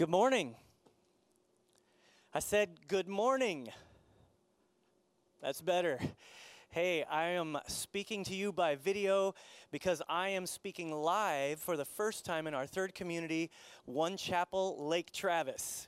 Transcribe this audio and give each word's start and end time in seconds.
Good 0.00 0.08
morning. 0.08 0.54
I 2.32 2.38
said 2.38 2.70
good 2.88 3.06
morning. 3.06 3.68
That's 5.42 5.60
better. 5.60 6.00
Hey, 6.70 7.04
I 7.04 7.32
am 7.32 7.58
speaking 7.66 8.24
to 8.24 8.34
you 8.34 8.50
by 8.50 8.76
video 8.76 9.34
because 9.70 10.00
I 10.08 10.30
am 10.30 10.46
speaking 10.46 10.90
live 10.90 11.60
for 11.60 11.76
the 11.76 11.84
first 11.84 12.24
time 12.24 12.46
in 12.46 12.54
our 12.54 12.64
third 12.64 12.94
community, 12.94 13.50
One 13.84 14.16
Chapel, 14.16 14.88
Lake 14.88 15.12
Travis. 15.12 15.86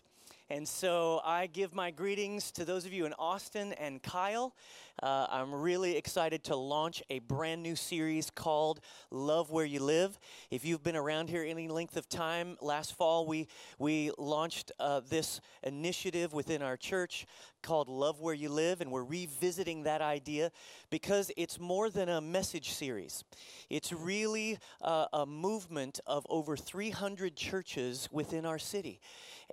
And 0.50 0.68
so 0.68 1.22
I 1.24 1.46
give 1.46 1.74
my 1.74 1.90
greetings 1.90 2.50
to 2.50 2.66
those 2.66 2.84
of 2.84 2.92
you 2.92 3.06
in 3.06 3.14
Austin 3.14 3.72
and 3.72 4.02
Kyle. 4.02 4.54
Uh, 5.00 5.26
I'm 5.30 5.54
really 5.54 5.96
excited 5.96 6.44
to 6.44 6.56
launch 6.56 7.02
a 7.08 7.20
brand 7.20 7.62
new 7.62 7.76
series 7.76 8.30
called 8.30 8.80
Love 9.10 9.50
Where 9.50 9.64
You 9.64 9.80
Live. 9.80 10.18
If 10.50 10.64
you've 10.64 10.82
been 10.82 10.96
around 10.96 11.30
here 11.30 11.44
any 11.44 11.68
length 11.68 11.96
of 11.96 12.08
time, 12.08 12.56
last 12.60 12.96
fall 12.96 13.26
we, 13.26 13.48
we 13.78 14.10
launched 14.18 14.70
uh, 14.78 15.00
this 15.08 15.40
initiative 15.62 16.32
within 16.32 16.62
our 16.62 16.76
church 16.76 17.26
called 17.62 17.88
Love 17.88 18.20
Where 18.20 18.34
You 18.34 18.48
Live, 18.48 18.80
and 18.80 18.90
we're 18.90 19.04
revisiting 19.04 19.84
that 19.84 20.02
idea 20.02 20.50
because 20.90 21.30
it's 21.36 21.58
more 21.58 21.88
than 21.88 22.08
a 22.08 22.20
message 22.20 22.70
series. 22.72 23.24
It's 23.70 23.92
really 23.92 24.58
uh, 24.82 25.06
a 25.12 25.24
movement 25.24 26.00
of 26.06 26.26
over 26.28 26.56
300 26.56 27.34
churches 27.36 28.08
within 28.12 28.44
our 28.44 28.58
city. 28.58 29.00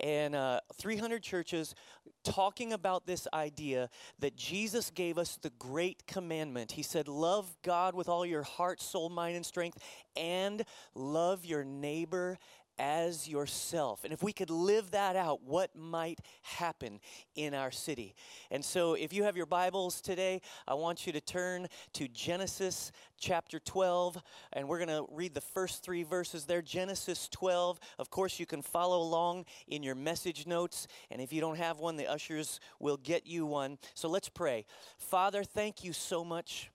And 0.02 0.36
uh, 0.36 0.62
300 0.78 1.22
churches 1.22 1.76
talking 2.24 2.74
about 2.74 3.06
this 3.06 3.28
idea 3.34 3.90
that 4.20 4.36
Jesus 4.36 4.90
gave 4.90 5.18
us 5.18 5.29
the 5.38 5.52
great 5.52 6.06
commandment. 6.08 6.74
He 6.74 6.84
said, 6.84 7.08
Love 7.08 7.58
God 7.64 7.96
with 7.96 8.10
all 8.10 8.26
your 8.26 8.44
heart, 8.44 8.82
soul, 8.82 9.10
mind, 9.10 9.36
and 9.36 9.46
strength, 9.46 9.78
and 10.16 10.64
love 10.96 11.46
your 11.46 11.64
neighbor 11.64 12.38
as 12.80 13.28
yourself. 13.28 14.04
And 14.06 14.14
if 14.14 14.24
we 14.24 14.32
could 14.32 14.50
live 14.50 14.92
that 14.92 15.16
out, 15.16 15.44
what 15.44 15.76
might 15.76 16.20
happen 16.42 17.00
in 17.36 17.54
our 17.54 17.70
city? 17.70 18.16
And 18.50 18.64
so, 18.64 18.94
if 18.94 19.12
you 19.14 19.24
have 19.24 19.36
your 19.36 19.46
Bibles 19.46 20.02
today, 20.02 20.42
I 20.68 20.74
want 20.74 21.06
you 21.06 21.14
to 21.14 21.22
turn 21.22 21.68
to 21.94 22.08
Genesis 22.08 22.92
chapter 23.20 23.60
12, 23.60 24.18
and 24.54 24.68
we're 24.68 24.84
going 24.84 24.88
to 24.88 25.06
read 25.12 25.34
the 25.34 25.42
first 25.42 25.84
three 25.84 26.04
verses 26.04 26.46
there. 26.46 26.62
Genesis 26.62 27.28
12. 27.28 27.80
Of 28.00 28.10
course, 28.10 28.40
you 28.40 28.46
can 28.46 28.62
follow 28.62 29.02
along 29.02 29.46
in 29.68 29.84
your 29.84 29.96
message 29.96 30.48
notes, 30.48 30.88
and 31.12 31.22
if 31.22 31.34
you 31.34 31.42
don't 31.42 31.58
have 31.58 31.80
one, 31.80 31.98
the 31.98 32.08
ushers 32.08 32.62
will 32.80 32.98
get 32.98 33.28
you 33.28 33.46
one. 33.46 33.78
So, 33.94 34.08
let's 34.08 34.30
pray. 34.30 34.66
Father, 34.98 35.44
thank 35.44 35.84
you 35.84 35.92
so 35.92 36.24
much 36.24 36.72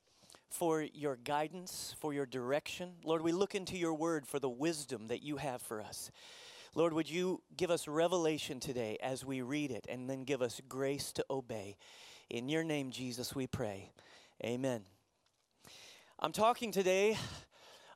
for 0.54 0.86
your 0.94 1.16
guidance, 1.16 1.96
for 1.98 2.14
your 2.14 2.26
direction. 2.26 2.92
Lord, 3.02 3.22
we 3.22 3.32
look 3.32 3.56
into 3.56 3.76
your 3.76 3.92
word 3.92 4.24
for 4.24 4.38
the 4.38 4.48
wisdom 4.48 5.08
that 5.08 5.20
you 5.20 5.36
have 5.36 5.60
for 5.60 5.80
us. 5.80 6.12
Lord, 6.76 6.92
would 6.92 7.10
you 7.10 7.42
give 7.56 7.72
us 7.72 7.88
revelation 7.88 8.60
today 8.60 8.96
as 9.02 9.24
we 9.24 9.42
read 9.42 9.72
it 9.72 9.84
and 9.88 10.08
then 10.08 10.22
give 10.22 10.42
us 10.42 10.60
grace 10.68 11.12
to 11.14 11.24
obey? 11.28 11.76
In 12.30 12.48
your 12.48 12.62
name, 12.62 12.92
Jesus, 12.92 13.34
we 13.34 13.48
pray. 13.48 13.90
Amen. 14.44 14.82
I'm 16.20 16.32
talking 16.32 16.70
today 16.70 17.18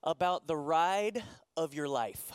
about 0.03 0.49
the 0.49 0.57
ride 0.57 1.23
of 1.57 1.75
your 1.75 1.89
life. 1.89 2.33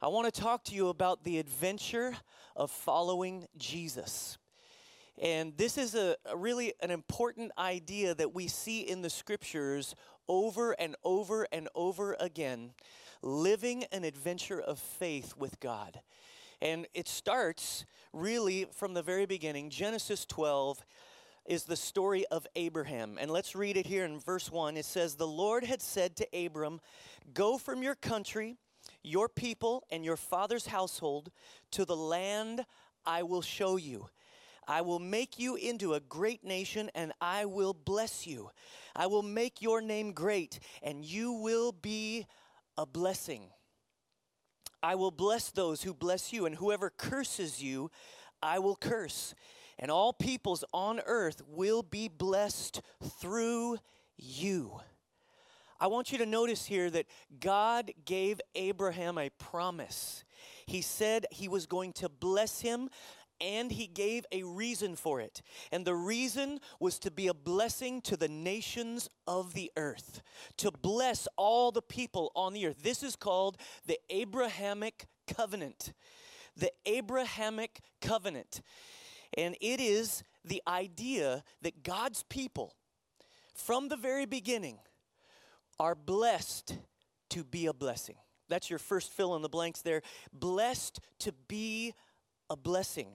I 0.00 0.06
want 0.06 0.32
to 0.32 0.40
talk 0.40 0.62
to 0.64 0.74
you 0.74 0.88
about 0.88 1.24
the 1.24 1.40
adventure 1.40 2.16
of 2.54 2.70
following 2.70 3.48
Jesus. 3.56 4.38
And 5.20 5.56
this 5.56 5.78
is 5.78 5.94
a, 5.94 6.16
a, 6.26 6.36
really 6.36 6.74
an 6.82 6.90
important 6.90 7.52
idea 7.56 8.14
that 8.14 8.34
we 8.34 8.48
see 8.48 8.80
in 8.80 9.00
the 9.00 9.10
scriptures 9.10 9.94
over 10.28 10.72
and 10.72 10.94
over 11.04 11.46
and 11.52 11.68
over 11.74 12.16
again 12.20 12.72
living 13.22 13.84
an 13.92 14.04
adventure 14.04 14.60
of 14.60 14.78
faith 14.78 15.34
with 15.36 15.58
God. 15.58 16.00
And 16.60 16.86
it 16.94 17.08
starts 17.08 17.86
really 18.12 18.66
from 18.72 18.94
the 18.94 19.02
very 19.02 19.26
beginning. 19.26 19.70
Genesis 19.70 20.26
12 20.26 20.84
is 21.46 21.64
the 21.64 21.76
story 21.76 22.26
of 22.26 22.46
Abraham. 22.56 23.18
And 23.20 23.30
let's 23.30 23.54
read 23.54 23.76
it 23.76 23.86
here 23.86 24.04
in 24.04 24.18
verse 24.18 24.50
1. 24.50 24.76
It 24.76 24.84
says, 24.84 25.14
The 25.14 25.26
Lord 25.26 25.64
had 25.64 25.80
said 25.80 26.16
to 26.16 26.44
Abram, 26.46 26.80
Go 27.32 27.56
from 27.56 27.82
your 27.82 27.94
country, 27.94 28.56
your 29.02 29.28
people, 29.28 29.84
and 29.90 30.04
your 30.04 30.16
father's 30.16 30.66
household 30.66 31.30
to 31.72 31.84
the 31.84 31.96
land 31.96 32.64
I 33.04 33.22
will 33.22 33.42
show 33.42 33.76
you. 33.76 34.08
I 34.66 34.80
will 34.80 34.98
make 34.98 35.38
you 35.38 35.56
into 35.56 35.94
a 35.94 36.00
great 36.00 36.44
nation 36.44 36.90
and 36.94 37.12
I 37.20 37.44
will 37.44 37.74
bless 37.74 38.26
you. 38.26 38.50
I 38.94 39.06
will 39.06 39.22
make 39.22 39.62
your 39.62 39.80
name 39.80 40.12
great 40.12 40.58
and 40.82 41.04
you 41.04 41.32
will 41.32 41.72
be 41.72 42.26
a 42.76 42.86
blessing. 42.86 43.50
I 44.82 44.94
will 44.94 45.10
bless 45.10 45.50
those 45.50 45.82
who 45.82 45.94
bless 45.94 46.32
you, 46.32 46.46
and 46.46 46.54
whoever 46.54 46.90
curses 46.90 47.62
you, 47.62 47.90
I 48.42 48.58
will 48.58 48.76
curse. 48.76 49.34
And 49.78 49.90
all 49.90 50.12
peoples 50.12 50.64
on 50.72 51.00
earth 51.06 51.42
will 51.46 51.82
be 51.82 52.08
blessed 52.08 52.80
through 53.20 53.78
you. 54.16 54.80
I 55.78 55.88
want 55.88 56.12
you 56.12 56.18
to 56.18 56.26
notice 56.26 56.64
here 56.64 56.88
that 56.90 57.06
God 57.40 57.90
gave 58.04 58.40
Abraham 58.54 59.18
a 59.18 59.28
promise. 59.30 60.24
He 60.66 60.80
said 60.80 61.26
he 61.30 61.48
was 61.48 61.66
going 61.66 61.92
to 61.94 62.08
bless 62.08 62.60
him 62.60 62.88
and 63.40 63.70
he 63.70 63.86
gave 63.86 64.24
a 64.32 64.42
reason 64.42 64.96
for 64.96 65.20
it. 65.20 65.42
And 65.72 65.84
the 65.84 65.94
reason 65.94 66.60
was 66.80 66.98
to 67.00 67.10
be 67.10 67.28
a 67.28 67.34
blessing 67.34 68.00
to 68.02 68.16
the 68.16 68.28
nations 68.28 69.08
of 69.26 69.54
the 69.54 69.70
earth, 69.76 70.22
to 70.58 70.70
bless 70.70 71.28
all 71.36 71.72
the 71.72 71.82
people 71.82 72.32
on 72.34 72.52
the 72.52 72.66
earth. 72.66 72.82
This 72.82 73.02
is 73.02 73.16
called 73.16 73.56
the 73.86 73.98
Abrahamic 74.10 75.06
covenant. 75.26 75.92
The 76.56 76.72
Abrahamic 76.86 77.80
covenant. 78.00 78.62
And 79.36 79.56
it 79.60 79.80
is 79.80 80.22
the 80.44 80.62
idea 80.66 81.42
that 81.62 81.82
God's 81.82 82.22
people, 82.22 82.74
from 83.54 83.88
the 83.88 83.96
very 83.96 84.26
beginning, 84.26 84.78
are 85.78 85.94
blessed 85.94 86.78
to 87.30 87.44
be 87.44 87.66
a 87.66 87.72
blessing. 87.72 88.16
That's 88.48 88.70
your 88.70 88.78
first 88.78 89.10
fill 89.12 89.34
in 89.36 89.42
the 89.42 89.48
blanks 89.48 89.82
there. 89.82 90.02
Blessed 90.32 91.00
to 91.20 91.32
be 91.48 91.92
a 92.48 92.56
blessing. 92.56 93.08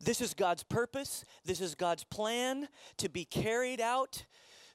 This 0.00 0.20
is 0.20 0.34
God's 0.34 0.62
purpose, 0.62 1.24
this 1.44 1.60
is 1.60 1.74
God's 1.74 2.04
plan 2.04 2.68
to 2.98 3.08
be 3.08 3.24
carried 3.24 3.80
out 3.80 4.24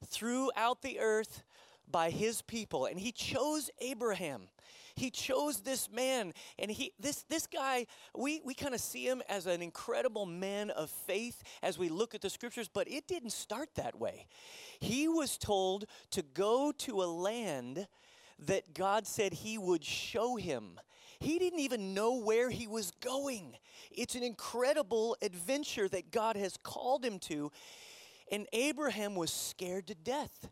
throughout 0.06 0.82
the 0.82 1.00
earth 1.00 1.44
by 1.90 2.10
his 2.10 2.42
people. 2.42 2.86
And 2.86 3.00
he 3.00 3.12
chose 3.12 3.70
Abraham. 3.80 4.50
He 4.96 5.10
chose 5.10 5.62
this 5.62 5.90
man 5.90 6.34
and 6.60 6.70
he 6.70 6.94
this 7.00 7.24
this 7.24 7.48
guy 7.48 7.88
we 8.16 8.42
we 8.46 8.54
kind 8.54 8.76
of 8.76 8.80
see 8.80 9.08
him 9.08 9.24
as 9.28 9.48
an 9.48 9.64
incredible 9.64 10.28
man 10.28 10.70
of 10.70 10.92
faith 10.92 11.42
as 11.64 11.80
we 11.80 11.90
look 11.90 12.14
at 12.14 12.22
the 12.22 12.30
scriptures 12.30 12.70
but 12.72 12.88
it 12.88 13.08
didn't 13.08 13.32
start 13.32 13.70
that 13.74 14.00
way. 14.00 14.28
He 14.80 15.08
was 15.08 15.40
told 15.40 15.86
to 16.12 16.22
go 16.22 16.72
to 16.80 17.02
a 17.02 17.06
land 17.06 17.88
that 18.40 18.76
God 18.76 19.08
said 19.08 19.34
he 19.34 19.58
would 19.58 19.84
show 19.84 20.36
him. 20.36 20.80
He 21.24 21.40
didn't 21.40 21.62
even 21.62 21.94
know 21.94 22.18
where 22.18 22.50
he 22.50 22.68
was 22.68 22.92
going. 23.00 23.56
It's 23.90 24.16
an 24.16 24.24
incredible 24.24 25.16
adventure 25.22 25.88
that 25.88 26.12
God 26.12 26.36
has 26.36 26.58
called 26.62 27.06
him 27.06 27.18
to. 27.20 27.50
And 28.30 28.46
Abraham 28.52 29.16
was 29.16 29.32
scared 29.32 29.88
to 29.88 29.96
death. 29.96 30.50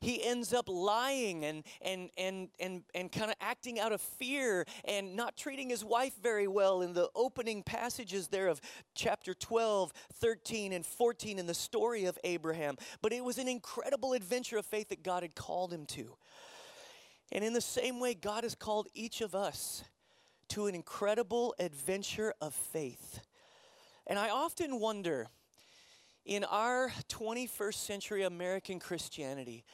He 0.00 0.22
ends 0.22 0.52
up 0.52 0.68
lying 0.68 1.44
and, 1.44 1.64
and, 1.80 2.10
and, 2.16 2.48
and, 2.60 2.84
and 2.94 3.10
kind 3.10 3.32
of 3.32 3.36
acting 3.40 3.80
out 3.80 3.90
of 3.90 4.00
fear 4.00 4.64
and 4.84 5.16
not 5.16 5.36
treating 5.36 5.68
his 5.68 5.84
wife 5.84 6.14
very 6.22 6.46
well 6.46 6.82
in 6.82 6.92
the 6.92 7.08
opening 7.16 7.64
passages 7.64 8.28
there 8.28 8.46
of 8.46 8.60
chapter 8.94 9.34
12, 9.34 9.92
13, 10.14 10.72
and 10.72 10.86
14 10.86 11.40
in 11.40 11.46
the 11.46 11.54
story 11.54 12.04
of 12.04 12.16
Abraham. 12.22 12.76
But 13.00 13.12
it 13.12 13.24
was 13.24 13.38
an 13.38 13.48
incredible 13.48 14.12
adventure 14.12 14.58
of 14.58 14.66
faith 14.66 14.90
that 14.90 15.02
God 15.02 15.24
had 15.24 15.34
called 15.34 15.72
him 15.72 15.84
to. 15.86 16.14
And 17.32 17.42
in 17.42 17.54
the 17.54 17.60
same 17.60 17.98
way, 17.98 18.14
God 18.14 18.44
has 18.44 18.54
called 18.54 18.86
each 18.94 19.20
of 19.20 19.34
us 19.34 19.82
to 20.48 20.66
an 20.66 20.74
incredible 20.74 21.54
adventure 21.58 22.34
of 22.40 22.54
faith. 22.54 23.20
And 24.06 24.18
I 24.18 24.30
often 24.30 24.80
wonder 24.80 25.28
in 26.24 26.44
our 26.44 26.90
21st 27.08 27.74
century 27.74 28.22
American 28.22 28.78
Christianity, 28.78 29.64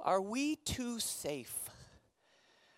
are 0.00 0.20
we 0.20 0.56
too 0.56 1.00
safe? 1.00 1.70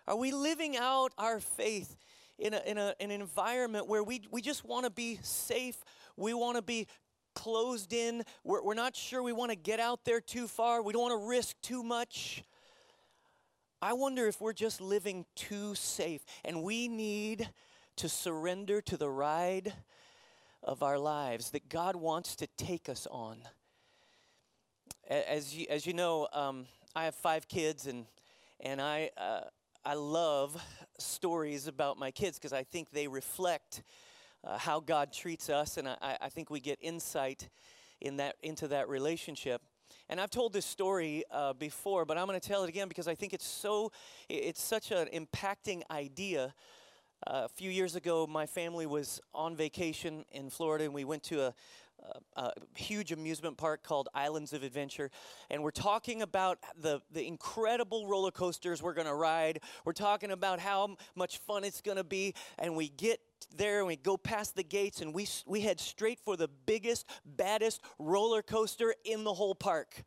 Are 0.07 0.15
we 0.15 0.31
living 0.31 0.77
out 0.77 1.11
our 1.17 1.39
faith 1.39 1.95
in, 2.37 2.53
a, 2.53 2.61
in, 2.65 2.77
a, 2.77 2.93
in 2.99 3.11
an 3.11 3.21
environment 3.21 3.87
where 3.87 4.03
we, 4.03 4.21
we 4.31 4.41
just 4.41 4.63
want 4.63 4.85
to 4.85 4.91
be 4.91 5.19
safe? 5.23 5.77
We 6.15 6.33
want 6.33 6.57
to 6.57 6.61
be 6.61 6.87
closed 7.33 7.93
in. 7.93 8.23
We're, 8.43 8.63
we're 8.63 8.73
not 8.75 8.95
sure 8.95 9.23
we 9.23 9.33
want 9.33 9.51
to 9.51 9.57
get 9.57 9.79
out 9.79 10.05
there 10.05 10.21
too 10.21 10.47
far. 10.47 10.81
We 10.81 10.93
don't 10.93 11.01
want 11.01 11.21
to 11.21 11.27
risk 11.27 11.55
too 11.61 11.83
much. 11.83 12.43
I 13.81 13.93
wonder 13.93 14.27
if 14.27 14.41
we're 14.41 14.53
just 14.53 14.81
living 14.81 15.25
too 15.35 15.75
safe 15.75 16.25
and 16.43 16.63
we 16.63 16.87
need 16.87 17.49
to 17.97 18.09
surrender 18.09 18.81
to 18.81 18.97
the 18.97 19.09
ride 19.09 19.73
of 20.63 20.81
our 20.81 20.97
lives 20.97 21.51
that 21.51 21.69
God 21.69 21.95
wants 21.95 22.35
to 22.37 22.47
take 22.57 22.89
us 22.89 23.07
on. 23.11 23.37
As 25.07 25.55
you, 25.55 25.67
as 25.69 25.85
you 25.85 25.93
know, 25.93 26.27
um, 26.33 26.65
I 26.95 27.05
have 27.05 27.15
five 27.15 27.47
kids 27.47 27.85
and, 27.85 28.05
and 28.59 28.81
I, 28.81 29.11
uh, 29.17 29.41
I 29.85 29.93
love 29.93 30.59
stories 30.97 31.67
about 31.67 31.99
my 31.99 32.09
kids 32.09 32.39
because 32.39 32.53
I 32.53 32.63
think 32.63 32.89
they 32.91 33.07
reflect 33.07 33.83
uh, 34.43 34.57
how 34.57 34.79
God 34.79 35.11
treats 35.11 35.49
us, 35.49 35.77
and 35.77 35.87
I, 35.87 36.17
I 36.21 36.29
think 36.29 36.49
we 36.49 36.59
get 36.59 36.77
insight 36.81 37.49
in 38.01 38.17
that 38.17 38.35
into 38.43 38.67
that 38.69 38.87
relationship. 38.89 39.61
And 40.09 40.21
I've 40.21 40.29
told 40.29 40.53
this 40.53 40.65
story 40.65 41.23
uh, 41.31 41.53
before, 41.53 42.05
but 42.05 42.17
I'm 42.17 42.27
going 42.27 42.39
to 42.39 42.47
tell 42.47 42.63
it 42.63 42.69
again 42.69 42.87
because 42.87 43.07
I 43.07 43.15
think 43.15 43.33
it's 43.33 43.47
so 43.47 43.91
it's 44.29 44.61
such 44.61 44.91
an 44.91 45.07
impacting 45.13 45.81
idea. 45.89 46.53
Uh, 47.25 47.43
a 47.45 47.49
few 47.49 47.71
years 47.71 47.95
ago, 47.95 48.27
my 48.27 48.45
family 48.45 48.85
was 48.85 49.19
on 49.33 49.55
vacation 49.55 50.25
in 50.31 50.49
Florida, 50.49 50.83
and 50.83 50.93
we 50.93 51.05
went 51.05 51.23
to 51.23 51.41
a, 51.41 51.53
a, 52.35 52.51
huge 52.75 53.11
amusement 53.11 53.57
park 53.57 53.83
called 53.83 54.09
Islands 54.13 54.53
of 54.53 54.63
Adventure. 54.63 55.09
And 55.49 55.63
we're 55.63 55.71
talking 55.71 56.21
about 56.21 56.59
the, 56.77 57.01
the 57.11 57.25
incredible 57.25 58.07
roller 58.07 58.31
coasters 58.31 58.81
we're 58.81 58.93
going 58.93 59.07
to 59.07 59.15
ride. 59.15 59.61
We're 59.85 59.93
talking 59.93 60.31
about 60.31 60.59
how 60.59 60.97
much 61.15 61.39
fun 61.39 61.63
it's 61.63 61.81
going 61.81 61.97
to 61.97 62.03
be. 62.03 62.33
And 62.57 62.75
we 62.75 62.89
get 62.89 63.19
there 63.55 63.79
and 63.79 63.87
we 63.87 63.95
go 63.95 64.17
past 64.17 64.55
the 64.55 64.63
gates 64.63 65.01
and 65.01 65.13
we, 65.13 65.27
we 65.45 65.61
head 65.61 65.79
straight 65.79 66.19
for 66.19 66.35
the 66.35 66.49
biggest, 66.65 67.05
baddest 67.25 67.81
roller 67.99 68.41
coaster 68.41 68.93
in 69.03 69.23
the 69.23 69.33
whole 69.33 69.55
park. 69.55 70.03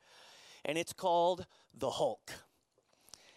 And 0.65 0.77
it's 0.77 0.93
called 0.93 1.47
the 1.75 1.91
Hulk. 1.91 2.33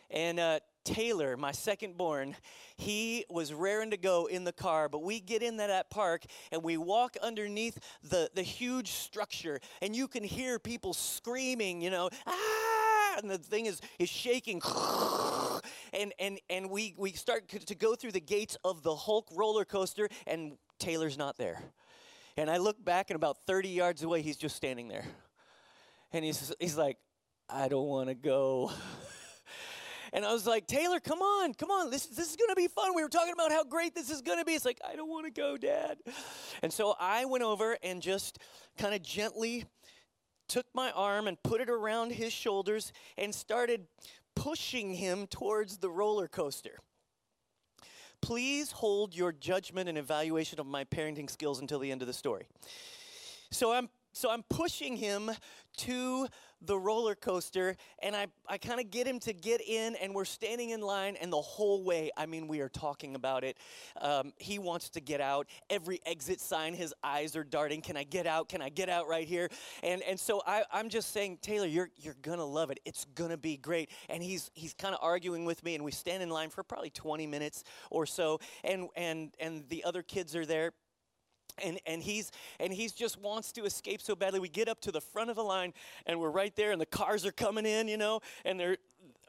And 0.09 0.39
uh, 0.39 0.59
Taylor, 0.83 1.37
my 1.37 1.51
second 1.51 1.97
born, 1.97 2.35
he 2.77 3.25
was 3.29 3.53
raring 3.53 3.91
to 3.91 3.97
go 3.97 4.25
in 4.25 4.43
the 4.43 4.53
car, 4.53 4.89
but 4.89 5.03
we 5.03 5.19
get 5.19 5.43
into 5.43 5.67
that 5.67 5.89
park 5.89 6.23
and 6.51 6.63
we 6.63 6.77
walk 6.77 7.15
underneath 7.21 7.77
the, 8.03 8.29
the 8.33 8.41
huge 8.41 8.91
structure, 8.91 9.59
and 9.81 9.95
you 9.95 10.07
can 10.07 10.23
hear 10.23 10.59
people 10.59 10.93
screaming, 10.93 11.81
you 11.81 11.89
know, 11.89 12.09
ah, 12.27 13.17
and 13.17 13.29
the 13.29 13.37
thing 13.37 13.65
is, 13.65 13.81
is 13.99 14.09
shaking. 14.09 14.61
And, 15.93 16.13
and, 16.19 16.39
and 16.49 16.69
we, 16.69 16.95
we 16.97 17.11
start 17.11 17.49
to 17.49 17.75
go 17.75 17.95
through 17.95 18.13
the 18.13 18.21
gates 18.21 18.57
of 18.63 18.81
the 18.81 18.95
Hulk 18.95 19.27
roller 19.35 19.65
coaster, 19.65 20.07
and 20.25 20.53
Taylor's 20.79 21.17
not 21.17 21.37
there. 21.37 21.61
And 22.37 22.49
I 22.49 22.57
look 22.57 22.83
back, 22.83 23.09
and 23.09 23.15
about 23.15 23.37
30 23.45 23.69
yards 23.69 24.01
away, 24.01 24.21
he's 24.21 24.37
just 24.37 24.55
standing 24.55 24.87
there. 24.87 25.05
And 26.13 26.23
he's, 26.23 26.53
he's 26.59 26.77
like, 26.77 26.97
I 27.49 27.67
don't 27.67 27.87
want 27.87 28.07
to 28.07 28.15
go. 28.15 28.71
And 30.13 30.25
I 30.25 30.33
was 30.33 30.45
like, 30.45 30.67
Taylor, 30.67 30.99
come 30.99 31.19
on, 31.19 31.53
come 31.53 31.71
on. 31.71 31.89
This, 31.89 32.05
this 32.07 32.29
is 32.29 32.35
going 32.35 32.49
to 32.49 32.55
be 32.55 32.67
fun. 32.67 32.93
We 32.95 33.01
were 33.01 33.09
talking 33.09 33.33
about 33.33 33.51
how 33.51 33.63
great 33.63 33.95
this 33.95 34.09
is 34.09 34.21
going 34.21 34.39
to 34.39 34.45
be. 34.45 34.53
It's 34.53 34.65
like, 34.65 34.79
I 34.87 34.95
don't 34.95 35.09
want 35.09 35.25
to 35.25 35.31
go, 35.31 35.55
Dad. 35.55 35.97
And 36.61 36.71
so 36.71 36.95
I 36.99 37.25
went 37.25 37.43
over 37.43 37.77
and 37.81 38.01
just 38.01 38.39
kind 38.77 38.93
of 38.93 39.01
gently 39.01 39.65
took 40.49 40.65
my 40.73 40.91
arm 40.91 41.27
and 41.27 41.41
put 41.43 41.61
it 41.61 41.69
around 41.69 42.11
his 42.11 42.33
shoulders 42.33 42.91
and 43.17 43.33
started 43.33 43.87
pushing 44.35 44.93
him 44.93 45.27
towards 45.27 45.77
the 45.77 45.89
roller 45.89 46.27
coaster. 46.27 46.79
Please 48.21 48.71
hold 48.71 49.15
your 49.15 49.31
judgment 49.31 49.87
and 49.87 49.97
evaluation 49.97 50.59
of 50.59 50.67
my 50.67 50.83
parenting 50.83 51.29
skills 51.29 51.61
until 51.61 51.79
the 51.79 51.89
end 51.89 52.01
of 52.01 52.07
the 52.07 52.13
story. 52.13 52.45
So 53.49 53.71
I'm 53.71 53.89
so 54.13 54.29
I'm 54.29 54.43
pushing 54.43 54.97
him 54.97 55.31
to 55.77 56.27
the 56.61 56.77
roller 56.77 57.15
coaster 57.15 57.75
and 58.01 58.15
I, 58.15 58.27
I 58.47 58.57
kind 58.57 58.79
of 58.79 58.91
get 58.91 59.07
him 59.07 59.19
to 59.21 59.33
get 59.33 59.61
in 59.61 59.95
and 59.95 60.13
we're 60.13 60.25
standing 60.25 60.69
in 60.71 60.81
line 60.81 61.15
and 61.15 61.31
the 61.31 61.41
whole 61.41 61.83
way, 61.83 62.11
I 62.15 62.25
mean, 62.25 62.47
we 62.47 62.59
are 62.61 62.69
talking 62.69 63.15
about 63.15 63.43
it. 63.43 63.57
Um, 63.99 64.33
he 64.37 64.59
wants 64.59 64.89
to 64.91 64.99
get 64.99 65.21
out. 65.21 65.47
Every 65.69 65.99
exit 66.05 66.39
sign, 66.39 66.73
his 66.73 66.93
eyes 67.03 67.35
are 67.35 67.43
darting. 67.43 67.81
Can 67.81 67.97
I 67.97 68.03
get 68.03 68.27
out? 68.27 68.49
Can 68.49 68.61
I 68.61 68.69
get 68.69 68.89
out 68.89 69.07
right 69.07 69.27
here? 69.27 69.49
And, 69.83 70.01
and 70.03 70.19
so 70.19 70.41
I, 70.45 70.63
I'm 70.71 70.89
just 70.89 71.11
saying, 71.11 71.39
Taylor, 71.41 71.67
you're, 71.67 71.89
you're 71.97 72.17
going 72.21 72.39
to 72.39 72.45
love 72.45 72.71
it. 72.71 72.79
It's 72.85 73.05
going 73.15 73.31
to 73.31 73.37
be 73.37 73.57
great. 73.57 73.89
And 74.09 74.21
he's, 74.21 74.51
he's 74.53 74.73
kind 74.73 74.93
of 74.93 74.99
arguing 75.01 75.45
with 75.45 75.63
me 75.63 75.75
and 75.75 75.83
we 75.83 75.91
stand 75.91 76.21
in 76.21 76.29
line 76.29 76.49
for 76.49 76.63
probably 76.63 76.91
20 76.91 77.25
minutes 77.27 77.63
or 77.89 78.05
so. 78.05 78.39
And, 78.63 78.87
and, 78.95 79.31
and 79.39 79.67
the 79.69 79.83
other 79.83 80.03
kids 80.03 80.35
are 80.35 80.45
there 80.45 80.73
and 81.63 81.79
and 81.85 82.01
he's 82.01 82.31
and 82.59 82.73
he's 82.73 82.91
just 82.91 83.19
wants 83.19 83.51
to 83.53 83.65
escape 83.65 84.01
so 84.01 84.15
badly. 84.15 84.39
We 84.39 84.49
get 84.49 84.67
up 84.67 84.81
to 84.81 84.91
the 84.91 85.01
front 85.01 85.29
of 85.29 85.35
the 85.35 85.43
line 85.43 85.73
and 86.05 86.19
we're 86.19 86.31
right 86.31 86.55
there 86.55 86.71
and 86.71 86.81
the 86.81 86.85
cars 86.85 87.25
are 87.25 87.31
coming 87.31 87.65
in 87.65 87.87
you 87.87 87.97
know 87.97 88.21
and 88.45 88.59
they're 88.59 88.77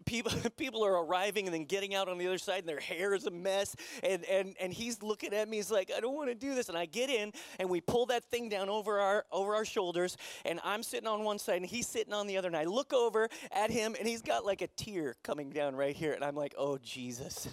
people 0.05 0.33
people 0.57 0.85
are 0.85 1.05
arriving 1.05 1.47
and 1.47 1.55
then 1.55 1.65
getting 1.65 1.95
out 1.95 2.09
on 2.09 2.19
the 2.19 2.27
other 2.27 2.39
side 2.39 2.61
and 2.61 2.69
their 2.69 2.81
hair 2.81 3.15
is 3.15 3.27
a 3.27 3.31
mess. 3.31 3.75
And 4.03 4.25
and 4.25 4.55
and 4.61 4.73
he's 4.73 5.03
looking 5.03 5.33
at 5.33 5.49
me. 5.49 5.57
He's 5.57 5.71
like 5.71 5.91
I 5.97 6.01
don't 6.01 6.15
want 6.15 6.29
to 6.29 6.35
do 6.35 6.55
this. 6.55 6.69
And 6.69 6.79
I 6.79 6.87
get 6.87 7.11
in 7.11 7.33
and 7.59 7.69
we 7.69 7.81
pull 7.81 8.07
that 8.07 8.25
thing 8.25 8.49
down 8.49 8.69
over 8.69 9.01
our 9.01 9.25
over 9.31 9.55
our 9.55 9.65
shoulders 9.65 10.17
and 10.45 10.61
I'm 10.65 10.83
sitting 10.83 11.09
on 11.09 11.25
one 11.25 11.39
side 11.39 11.57
and 11.57 11.67
he's 11.67 11.87
sitting 11.87 12.13
on 12.13 12.27
the 12.27 12.37
other. 12.37 12.49
And 12.49 12.57
I 12.57 12.65
look 12.65 12.93
over 12.93 13.29
at 13.51 13.71
him 13.71 13.95
and 13.99 14.09
he's 14.09 14.23
got 14.23 14.45
like 14.45 14.63
a 14.63 14.69
tear 14.69 15.17
coming 15.23 15.51
down 15.51 15.77
right 15.77 15.97
here. 15.97 16.13
And 16.13 16.25
I'm 16.25 16.37
like 16.37 16.55
oh 16.59 16.79
Jesus 16.79 17.49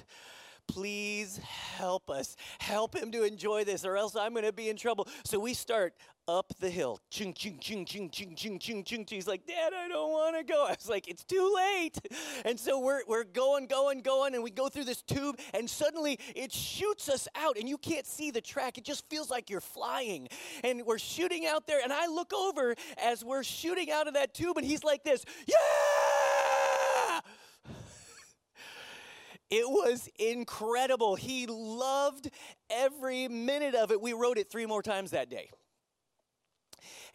please 0.69 1.37
help 1.37 2.09
us. 2.09 2.35
Help 2.59 2.95
him 2.95 3.11
to 3.11 3.23
enjoy 3.23 3.63
this, 3.63 3.83
or 3.83 3.97
else 3.97 4.15
I'm 4.15 4.33
going 4.33 4.45
to 4.45 4.53
be 4.53 4.69
in 4.69 4.77
trouble. 4.77 5.07
So 5.25 5.39
we 5.39 5.55
start 5.55 5.93
up 6.27 6.53
the 6.59 6.69
hill. 6.69 6.99
Ching, 7.09 7.33
ching, 7.33 7.57
ching, 7.59 7.85
ching, 7.85 8.09
ching, 8.11 8.35
ching, 8.35 8.59
ching, 8.59 8.83
ching. 8.83 9.05
He's 9.07 9.27
like, 9.27 9.47
Dad, 9.47 9.73
I 9.73 9.87
don't 9.87 10.11
want 10.11 10.37
to 10.37 10.43
go. 10.43 10.65
I 10.65 10.75
was 10.77 10.87
like, 10.87 11.07
it's 11.07 11.23
too 11.23 11.53
late. 11.55 11.97
And 12.45 12.59
so 12.59 12.79
we're, 12.79 13.01
we're 13.07 13.23
going, 13.23 13.65
going, 13.65 14.01
going, 14.01 14.35
and 14.35 14.43
we 14.43 14.51
go 14.51 14.69
through 14.69 14.83
this 14.83 15.01
tube, 15.01 15.39
and 15.55 15.67
suddenly 15.67 16.19
it 16.35 16.51
shoots 16.51 17.09
us 17.09 17.27
out, 17.35 17.57
and 17.57 17.67
you 17.67 17.79
can't 17.79 18.05
see 18.05 18.29
the 18.29 18.41
track. 18.41 18.77
It 18.77 18.85
just 18.85 19.09
feels 19.09 19.31
like 19.31 19.49
you're 19.49 19.59
flying. 19.59 20.29
And 20.63 20.85
we're 20.85 20.99
shooting 20.99 21.47
out 21.47 21.65
there, 21.65 21.79
and 21.83 21.91
I 21.91 22.05
look 22.05 22.31
over 22.31 22.75
as 23.03 23.25
we're 23.25 23.43
shooting 23.43 23.89
out 23.91 24.07
of 24.07 24.13
that 24.13 24.35
tube, 24.35 24.57
and 24.57 24.65
he's 24.65 24.83
like 24.83 25.03
this, 25.03 25.25
Yeah! 25.47 25.55
It 29.49 29.67
was 29.67 30.07
incredible. 30.19 31.15
He 31.15 31.47
loved 31.47 32.29
every 32.69 33.27
minute 33.27 33.73
of 33.73 33.91
it. 33.91 33.99
We 33.99 34.13
wrote 34.13 34.37
it 34.37 34.51
three 34.51 34.65
more 34.65 34.83
times 34.83 35.11
that 35.11 35.29
day. 35.29 35.49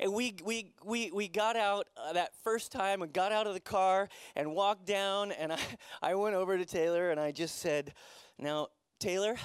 And 0.00 0.12
we, 0.12 0.34
we, 0.44 0.72
we, 0.84 1.10
we 1.12 1.28
got 1.28 1.56
out 1.56 1.86
uh, 1.96 2.14
that 2.14 2.32
first 2.42 2.72
time 2.72 3.02
and 3.02 3.12
got 3.12 3.30
out 3.30 3.46
of 3.46 3.54
the 3.54 3.60
car 3.60 4.08
and 4.34 4.52
walked 4.52 4.86
down. 4.86 5.30
And 5.32 5.52
I, 5.52 5.58
I 6.02 6.14
went 6.14 6.34
over 6.34 6.58
to 6.58 6.64
Taylor 6.64 7.10
and 7.10 7.20
I 7.20 7.30
just 7.30 7.60
said, 7.60 7.94
Now, 8.38 8.68
Taylor, 8.98 9.36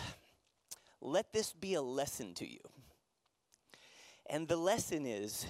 let 1.01 1.31
this 1.31 1.53
be 1.53 1.75
a 1.75 1.81
lesson 1.81 2.33
to 2.35 2.51
you. 2.51 2.59
And 4.27 4.47
the 4.47 4.57
lesson 4.57 5.05
is, 5.05 5.45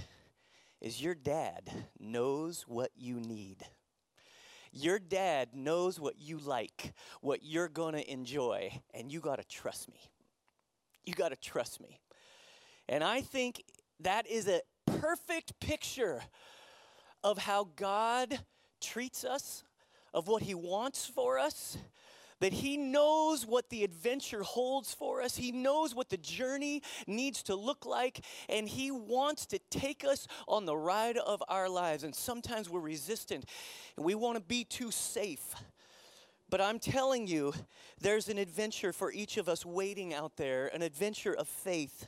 is 0.81 1.01
your 1.01 1.15
dad 1.15 1.69
knows 1.99 2.63
what 2.67 2.91
you 2.95 3.19
need. 3.19 3.65
Your 4.71 4.99
dad 4.99 5.49
knows 5.53 5.99
what 5.99 6.19
you 6.19 6.37
like, 6.37 6.93
what 7.21 7.39
you're 7.43 7.69
going 7.69 7.95
to 7.95 8.11
enjoy, 8.11 8.81
and 8.93 9.11
you 9.11 9.19
got 9.19 9.37
to 9.37 9.47
trust 9.47 9.91
me. 9.91 9.99
You 11.05 11.13
got 11.13 11.29
to 11.29 11.35
trust 11.35 11.81
me. 11.81 11.99
And 12.87 13.03
I 13.03 13.21
think 13.21 13.63
that 13.99 14.27
is 14.27 14.47
a 14.47 14.61
perfect 14.85 15.59
picture 15.59 16.21
of 17.23 17.37
how 17.37 17.69
God 17.75 18.39
treats 18.79 19.23
us, 19.23 19.63
of 20.13 20.27
what 20.27 20.43
He 20.43 20.55
wants 20.55 21.05
for 21.05 21.39
us, 21.39 21.77
that 22.39 22.53
He 22.53 22.77
knows 22.77 23.45
what 23.45 23.69
the 23.69 23.83
adventure 23.83 24.43
holds 24.43 24.93
for 24.93 25.21
us. 25.21 25.35
He 25.35 25.51
knows 25.51 25.93
what 25.93 26.09
the 26.09 26.17
journey 26.17 26.81
needs 27.07 27.43
to 27.43 27.55
look 27.55 27.85
like, 27.85 28.23
and 28.47 28.67
He 28.67 28.91
wants 28.91 29.45
to 29.47 29.59
take 29.69 30.03
us 30.03 30.27
on 30.47 30.65
the 30.65 30.77
ride 30.77 31.17
of 31.17 31.43
our 31.47 31.69
lives. 31.69 32.03
And 32.03 32.15
sometimes 32.15 32.69
we're 32.69 32.79
resistant 32.79 33.45
and 33.95 34.05
we 34.05 34.15
want 34.15 34.37
to 34.37 34.43
be 34.43 34.63
too 34.63 34.91
safe. 34.91 35.55
But 36.49 36.61
I'm 36.61 36.79
telling 36.79 37.27
you, 37.27 37.53
there's 38.01 38.27
an 38.27 38.37
adventure 38.37 38.91
for 38.91 39.11
each 39.11 39.37
of 39.37 39.47
us 39.47 39.65
waiting 39.65 40.13
out 40.13 40.35
there, 40.37 40.67
an 40.73 40.81
adventure 40.81 41.33
of 41.33 41.47
faith. 41.47 42.07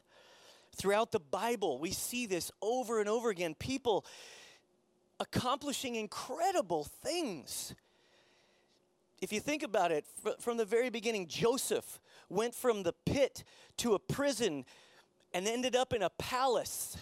Throughout 0.76 1.12
the 1.12 1.20
Bible, 1.20 1.80
we 1.80 1.92
see 1.92 2.26
this 2.26 2.52
over 2.62 3.00
and 3.00 3.10
over 3.10 3.30
again. 3.30 3.54
People 3.54 4.06
accomplishing 5.20 5.96
incredible 5.96 6.86
things 7.04 7.76
if 9.22 9.32
you 9.32 9.40
think 9.40 9.64
about 9.64 9.92
it, 9.92 10.06
from 10.40 10.58
the 10.58 10.66
very 10.66 10.90
beginning, 10.90 11.28
Joseph 11.28 12.00
went 12.28 12.56
from 12.56 12.84
the 12.84 12.94
pit 13.06 13.44
to 13.78 13.94
a 13.94 14.00
prison 14.00 14.66
and 15.34 15.48
ended 15.48 15.76
up 15.76 15.94
in 15.94 16.02
a 16.02 16.10
palace 16.10 16.98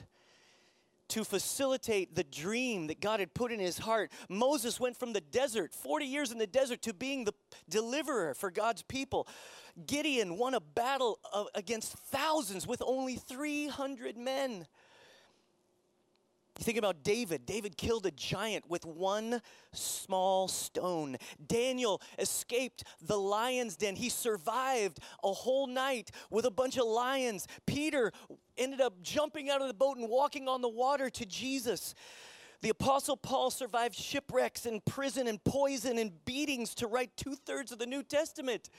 to 1.10 1.24
facilitate 1.24 2.16
the 2.16 2.24
dream 2.24 2.88
that 2.88 3.02
God 3.02 3.20
had 3.20 3.34
put 3.34 3.52
in 3.52 3.60
his 3.60 3.80
heart. 3.80 4.12
Moses 4.30 4.80
went 4.80 4.96
from 4.96 5.14
the 5.14 5.22
desert, 5.22 5.74
40 5.74 6.06
years 6.06 6.32
in 6.32 6.38
the 6.38 6.46
desert, 6.46 6.82
to 6.84 6.94
being 6.94 7.24
the 7.24 7.34
deliverer 7.68 8.36
for 8.36 8.52
God's 8.52 8.84
people. 8.84 9.28
Gideon 9.88 10.38
won 10.38 10.54
a 10.54 10.60
battle 10.60 11.20
uh, 11.34 11.46
against 11.56 11.94
thousands 11.94 12.68
with 12.68 12.84
only 12.86 13.16
300 13.16 14.18
men. 14.18 14.68
You 16.60 16.66
think 16.66 16.78
about 16.78 17.04
David. 17.04 17.46
David 17.46 17.78
killed 17.78 18.06
a 18.06 18.12
giant 18.12 18.70
with 18.70 18.86
one 18.86 19.42
small 19.72 20.50
stone. 20.50 21.16
Daniel 21.48 22.02
escaped 22.18 22.84
the 23.02 23.18
lion's 23.18 23.78
den. 23.78 23.96
He 23.96 24.10
survived 24.10 25.00
a 25.24 25.32
whole 25.32 25.68
night 25.68 26.12
with 26.30 26.44
a 26.44 26.52
bunch 26.52 26.78
of 26.78 26.86
lions. 26.86 27.48
Peter 27.66 28.12
ended 28.58 28.82
up 28.82 29.02
jumping 29.02 29.50
out 29.50 29.62
of 29.62 29.70
the 29.70 29.74
boat 29.74 29.96
and 29.96 30.10
walking 30.10 30.50
on 30.50 30.62
the 30.62 30.68
water 30.68 31.10
to 31.10 31.26
Jesus. 31.26 31.96
The 32.60 32.70
Apostle 32.70 33.16
Paul 33.16 33.52
survived 33.52 33.96
shipwrecks 33.96 34.66
and 34.66 34.84
prison 34.84 35.30
and 35.30 35.42
poison 35.42 35.98
and 35.98 36.12
beatings 36.26 36.76
to 36.76 36.88
write 36.88 37.16
two 37.16 37.36
thirds 37.36 37.72
of 37.72 37.80
the 37.80 37.86
New 37.86 38.04
Testament. 38.04 38.70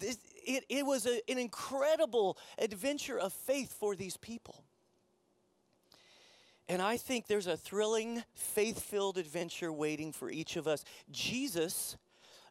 It, 0.00 0.64
it, 0.68 0.84
was 0.84 1.06
a, 1.06 1.20
an 1.30 1.38
incredible 1.38 2.36
adventure 2.58 3.20
of 3.20 3.32
faith 3.32 3.72
for 3.78 3.94
these 3.94 4.16
people. 4.16 4.64
And 6.70 6.80
I 6.80 6.98
think 6.98 7.26
there's 7.26 7.48
a 7.48 7.56
thrilling, 7.56 8.22
faith 8.32 8.80
filled 8.80 9.18
adventure 9.18 9.72
waiting 9.72 10.12
for 10.12 10.30
each 10.30 10.54
of 10.54 10.68
us. 10.68 10.84
Jesus 11.10 11.96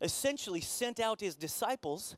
essentially 0.02 0.60
sent 0.60 1.00
out 1.00 1.22
his 1.22 1.36
disciples 1.36 2.18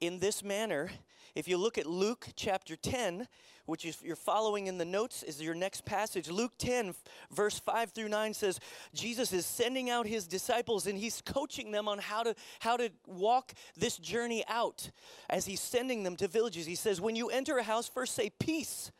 in 0.00 0.20
this 0.20 0.44
manner. 0.44 0.88
If 1.34 1.48
you 1.48 1.56
look 1.56 1.78
at 1.78 1.86
Luke 1.86 2.28
chapter 2.36 2.76
10, 2.76 3.26
which 3.66 3.84
is 3.84 4.00
you're 4.04 4.14
following 4.14 4.68
in 4.68 4.78
the 4.78 4.84
notes 4.84 5.24
is 5.24 5.42
your 5.42 5.56
next 5.56 5.84
passage. 5.84 6.30
Luke 6.30 6.52
10 6.58 6.94
verse 7.32 7.58
5 7.58 7.90
through 7.90 8.08
9 8.08 8.32
says 8.32 8.60
Jesus 8.94 9.32
is 9.32 9.44
sending 9.44 9.90
out 9.90 10.06
his 10.06 10.28
disciples 10.28 10.86
and 10.86 10.96
he's 10.96 11.20
coaching 11.22 11.72
them 11.72 11.88
on 11.88 11.98
how 11.98 12.22
to 12.22 12.36
how 12.60 12.76
to 12.76 12.88
walk 13.08 13.52
this 13.76 13.96
journey 13.96 14.44
out 14.46 14.88
as 15.28 15.44
he's 15.44 15.60
sending 15.60 16.04
them 16.04 16.14
to 16.14 16.28
villages. 16.28 16.66
He 16.66 16.76
says 16.76 17.00
when 17.00 17.16
you 17.16 17.30
enter 17.30 17.58
a 17.58 17.64
house 17.64 17.88
first 17.88 18.14
say 18.14 18.30
peace 18.38 18.92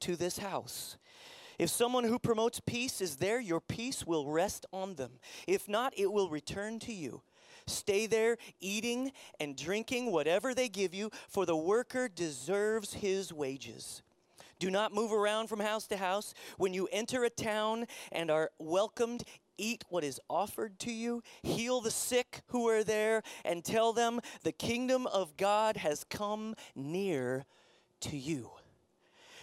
to 0.00 0.16
this 0.16 0.38
house. 0.38 0.96
If 1.58 1.70
someone 1.70 2.04
who 2.04 2.18
promotes 2.18 2.60
peace 2.60 3.00
is 3.00 3.16
there, 3.16 3.40
your 3.40 3.60
peace 3.60 4.06
will 4.06 4.28
rest 4.28 4.66
on 4.72 4.94
them. 4.94 5.12
If 5.46 5.68
not, 5.68 5.92
it 5.96 6.12
will 6.12 6.28
return 6.28 6.78
to 6.80 6.92
you. 6.92 7.22
Stay 7.66 8.06
there, 8.06 8.36
eating 8.60 9.12
and 9.40 9.56
drinking 9.56 10.12
whatever 10.12 10.54
they 10.54 10.68
give 10.68 10.94
you, 10.94 11.10
for 11.28 11.46
the 11.46 11.56
worker 11.56 12.08
deserves 12.08 12.94
his 12.94 13.32
wages. 13.32 14.02
Do 14.58 14.70
not 14.70 14.94
move 14.94 15.12
around 15.12 15.48
from 15.48 15.60
house 15.60 15.86
to 15.88 15.96
house. 15.96 16.34
When 16.58 16.74
you 16.74 16.88
enter 16.92 17.24
a 17.24 17.30
town 17.30 17.86
and 18.12 18.30
are 18.30 18.50
welcomed, 18.58 19.24
eat 19.56 19.84
what 19.88 20.04
is 20.04 20.20
offered 20.28 20.78
to 20.80 20.92
you, 20.92 21.22
heal 21.42 21.80
the 21.80 21.90
sick 21.90 22.42
who 22.48 22.68
are 22.68 22.84
there, 22.84 23.22
and 23.44 23.64
tell 23.64 23.92
them 23.92 24.20
the 24.42 24.52
kingdom 24.52 25.06
of 25.06 25.36
God 25.36 25.76
has 25.78 26.04
come 26.04 26.54
near 26.74 27.46
to 28.00 28.16
you. 28.16 28.50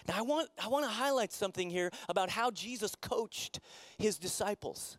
Now, 0.08 0.16
I 0.18 0.22
want, 0.22 0.50
I 0.64 0.68
want 0.68 0.86
to 0.86 0.92
highlight 0.92 1.32
something 1.32 1.70
here 1.70 1.92
about 2.10 2.30
how 2.30 2.52
Jesus 2.52 2.96
coached 2.96 3.60
his 3.98 4.18
disciples. 4.18 4.98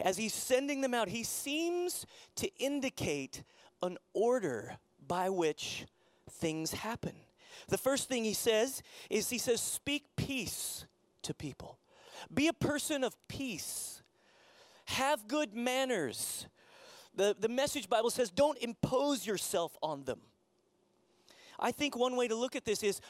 As 0.00 0.16
he's 0.16 0.34
sending 0.34 0.80
them 0.80 0.94
out, 0.94 1.08
he 1.08 1.22
seems 1.22 2.06
to 2.36 2.50
indicate 2.58 3.42
an 3.82 3.98
order 4.12 4.76
by 5.06 5.28
which 5.28 5.86
things 6.30 6.72
happen. 6.72 7.12
The 7.68 7.78
first 7.78 8.08
thing 8.08 8.24
he 8.24 8.34
says 8.34 8.82
is 9.10 9.30
he 9.30 9.38
says, 9.38 9.60
Speak 9.60 10.04
peace 10.16 10.86
to 11.22 11.34
people, 11.34 11.78
be 12.32 12.48
a 12.48 12.52
person 12.52 13.04
of 13.04 13.16
peace, 13.28 14.02
have 14.86 15.28
good 15.28 15.54
manners. 15.54 16.46
The, 17.14 17.36
the 17.38 17.48
message 17.48 17.88
Bible 17.88 18.10
says, 18.10 18.30
Don't 18.30 18.58
impose 18.58 19.26
yourself 19.26 19.76
on 19.82 20.04
them. 20.04 20.20
I 21.58 21.70
think 21.70 21.96
one 21.96 22.16
way 22.16 22.26
to 22.26 22.34
look 22.34 22.56
at 22.56 22.64
this 22.64 22.82
is 22.82 23.00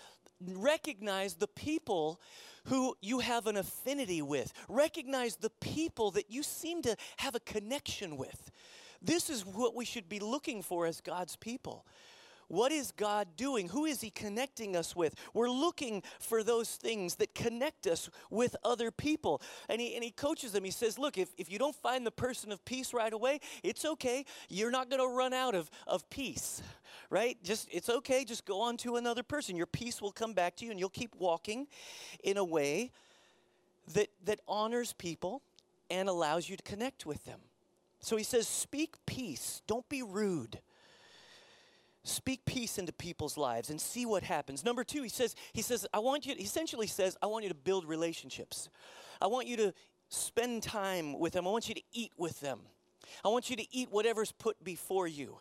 recognize 0.47 1.35
the 1.35 1.49
people 1.49 2.21
who 2.67 2.97
you 3.01 3.19
have 3.21 3.47
an 3.47 3.57
affinity 3.57 4.23
with. 4.23 4.53
Recognize 4.69 5.37
the 5.37 5.51
people 5.61 6.11
that 6.13 6.31
you 6.31 6.43
seem 6.43 6.83
to 6.83 6.97
have 7.19 7.35
a 7.35 7.41
connection 7.41 8.17
with. 8.17 8.51
This 9.01 9.29
is 9.29 9.45
what 9.45 9.75
we 9.75 9.85
should 9.85 10.09
be 10.09 10.21
looking 10.21 10.63
for 10.63 10.87
as 10.87 11.01
God's 11.01 11.37
people. 11.37 11.85
What 12.53 12.71
is 12.71 12.93
God 12.93 13.29
doing? 13.39 13.71
Who 13.71 13.87
is 13.87 14.03
He 14.03 14.11
connecting 14.11 14.77
us 14.77 14.95
with? 14.95 15.15
We're 15.33 15.49
looking 15.49 16.03
for 16.21 16.43
those 16.43 16.69
things 16.69 17.15
that 17.15 17.35
connect 17.35 17.87
us 17.87 18.11
with 18.29 18.57
other 18.63 18.91
people. 18.91 19.41
And 19.71 19.81
He, 19.81 19.95
and 19.95 20.05
he 20.05 20.11
coaches 20.11 20.53
them. 20.53 20.63
He 20.63 20.71
says, 20.71 20.99
Look, 20.99 21.17
if, 21.17 21.31
if 21.39 21.51
you 21.51 21.59
don't 21.59 21.75
find 21.75 22.07
the 22.07 22.11
person 22.11 22.53
of 22.53 22.63
peace 22.67 22.93
right 22.93 23.11
away, 23.11 23.41
it's 23.63 23.87
okay. 23.87 24.27
You're 24.51 24.71
not 24.71 24.91
going 24.91 25.01
to 25.01 25.09
run 25.09 25.33
out 25.33 25.55
of, 25.55 25.71
of 25.87 26.11
peace, 26.11 26.61
right? 27.09 27.43
Just 27.43 27.71
It's 27.73 27.89
okay. 27.89 28.23
Just 28.23 28.45
go 28.45 28.61
on 28.61 28.77
to 28.79 28.97
another 28.97 29.23
person. 29.23 29.57
Your 29.57 29.65
peace 29.65 30.03
will 30.03 30.13
come 30.13 30.35
back 30.35 30.55
to 30.57 30.67
you, 30.67 30.73
and 30.73 30.79
you'll 30.79 30.91
keep 30.91 31.15
walking 31.19 31.69
in 32.23 32.37
a 32.37 32.45
way 32.45 32.91
that, 33.95 34.09
that 34.27 34.41
honors 34.47 34.93
people 34.93 35.41
and 35.89 36.07
allows 36.07 36.51
you 36.51 36.59
to 36.59 36.63
connect 36.65 37.07
with 37.07 37.25
them. 37.25 37.41
So 38.01 38.19
he 38.19 38.25
says, 38.25 38.47
Speak 38.47 38.97
peace, 39.07 39.63
don't 39.67 39.89
be 39.89 40.03
rude. 40.03 40.61
Speak 42.05 42.45
peace 42.45 42.79
into 42.79 42.93
people's 42.93 43.37
lives 43.37 43.71
and 43.71 43.81
see 43.81 44.07
what 44.07 44.25
happens. 44.25 44.65
Number 44.65 44.83
two, 44.83 45.03
he 45.03 45.09
says, 45.09 45.37
he 45.53 45.63
says, 45.63 45.87
I 45.95 46.01
want 46.01 46.27
you, 46.27 46.35
he 46.35 46.43
essentially 46.45 46.89
says, 46.89 47.17
I 47.23 47.27
want 47.27 47.45
you 47.45 47.49
to 47.49 47.55
build 47.55 47.85
relationships. 47.85 48.69
I 49.21 49.29
want 49.29 49.47
you 49.47 49.57
to 49.59 49.75
spend 50.09 50.63
time 50.63 51.19
with 51.19 51.33
them. 51.33 51.47
I 51.47 51.51
want 51.51 51.69
you 51.69 51.75
to 51.77 51.83
eat 51.93 52.13
with 52.17 52.41
them. 52.41 52.61
I 53.25 53.29
want 53.29 53.51
you 53.51 53.57
to 53.57 53.67
eat 53.71 53.89
whatever's 53.91 54.33
put 54.33 54.63
before 54.65 55.07
you. 55.07 55.39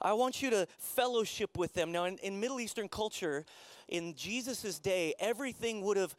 I 0.00 0.12
want 0.14 0.42
you 0.42 0.50
to 0.50 0.66
fellowship 0.78 1.56
with 1.56 1.74
them. 1.74 1.92
Now, 1.92 2.04
in, 2.04 2.18
in 2.18 2.40
Middle 2.40 2.60
Eastern 2.60 2.88
culture, 2.88 3.44
in 3.88 4.14
Jesus' 4.14 4.78
day, 4.78 5.14
everything 5.18 5.82
would 5.82 5.96
have 5.96 6.14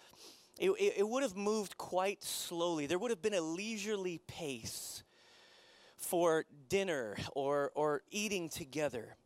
it, 0.58 0.70
it, 0.70 1.08
would 1.08 1.24
have 1.24 1.36
moved 1.36 1.78
quite 1.78 2.24
slowly. 2.24 2.86
There 2.86 2.98
would 2.98 3.12
have 3.12 3.22
been 3.22 3.34
a 3.34 3.42
leisurely 3.42 4.22
pace 4.26 5.04
for 5.98 6.46
dinner 6.70 7.18
or, 7.36 7.72
or 7.76 8.04
eating 8.10 8.48
together. 8.48 9.18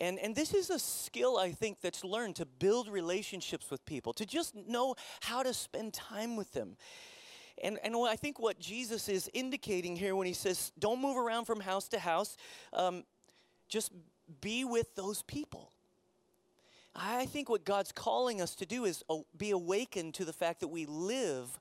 And, 0.00 0.18
and 0.18 0.34
this 0.34 0.54
is 0.54 0.70
a 0.70 0.78
skill, 0.78 1.38
I 1.38 1.50
think, 1.50 1.80
that's 1.80 2.04
learned 2.04 2.36
to 2.36 2.46
build 2.46 2.88
relationships 2.88 3.70
with 3.70 3.84
people, 3.84 4.12
to 4.14 4.24
just 4.24 4.54
know 4.54 4.94
how 5.22 5.42
to 5.42 5.52
spend 5.52 5.92
time 5.92 6.36
with 6.36 6.52
them. 6.52 6.76
And, 7.62 7.78
and 7.82 7.96
I 7.96 8.14
think 8.14 8.38
what 8.38 8.60
Jesus 8.60 9.08
is 9.08 9.28
indicating 9.34 9.96
here 9.96 10.14
when 10.14 10.28
he 10.28 10.32
says, 10.32 10.70
don't 10.78 11.00
move 11.00 11.16
around 11.16 11.46
from 11.46 11.60
house 11.60 11.88
to 11.88 11.98
house, 11.98 12.36
um, 12.72 13.02
just 13.68 13.90
be 14.40 14.64
with 14.64 14.94
those 14.94 15.22
people. 15.22 15.72
I 16.94 17.26
think 17.26 17.48
what 17.48 17.64
God's 17.64 17.92
calling 17.92 18.40
us 18.40 18.54
to 18.56 18.66
do 18.66 18.84
is 18.84 19.02
be 19.36 19.50
awakened 19.50 20.14
to 20.14 20.24
the 20.24 20.32
fact 20.32 20.60
that 20.60 20.68
we 20.68 20.86
live 20.86 21.58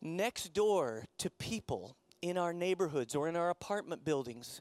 next 0.00 0.52
door 0.54 1.06
to 1.18 1.30
people 1.30 1.96
in 2.22 2.38
our 2.38 2.52
neighborhoods 2.52 3.14
or 3.14 3.28
in 3.28 3.36
our 3.36 3.50
apartment 3.50 4.04
buildings. 4.04 4.60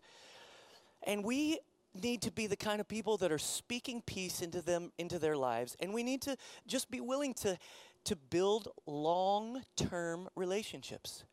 And 1.03 1.23
we 1.23 1.59
need 1.99 2.21
to 2.23 2.31
be 2.31 2.47
the 2.47 2.55
kind 2.55 2.79
of 2.81 2.87
people 2.87 3.17
that 3.17 3.31
are 3.31 3.37
speaking 3.37 4.01
peace 4.05 4.41
into 4.41 4.61
them 4.61 4.91
into 4.97 5.19
their 5.19 5.37
lives. 5.37 5.75
And 5.79 5.93
we 5.93 6.03
need 6.03 6.21
to 6.23 6.37
just 6.67 6.89
be 6.91 6.99
willing 7.01 7.33
to 7.35 7.57
to 8.05 8.15
build 8.15 8.69
long-term 8.85 10.29
relationships. 10.35 11.23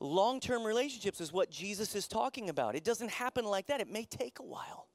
Long-term 0.00 0.64
relationships 0.64 1.20
is 1.20 1.32
what 1.32 1.50
jesus 1.50 1.94
is 1.94 2.06
talking 2.06 2.48
about. 2.48 2.76
It 2.76 2.84
doesn't 2.84 3.10
happen 3.10 3.44
like 3.44 3.66
that. 3.66 3.80
It 3.80 3.90
may 3.90 4.04
take 4.04 4.38
a 4.38 4.44
while. 4.44 4.86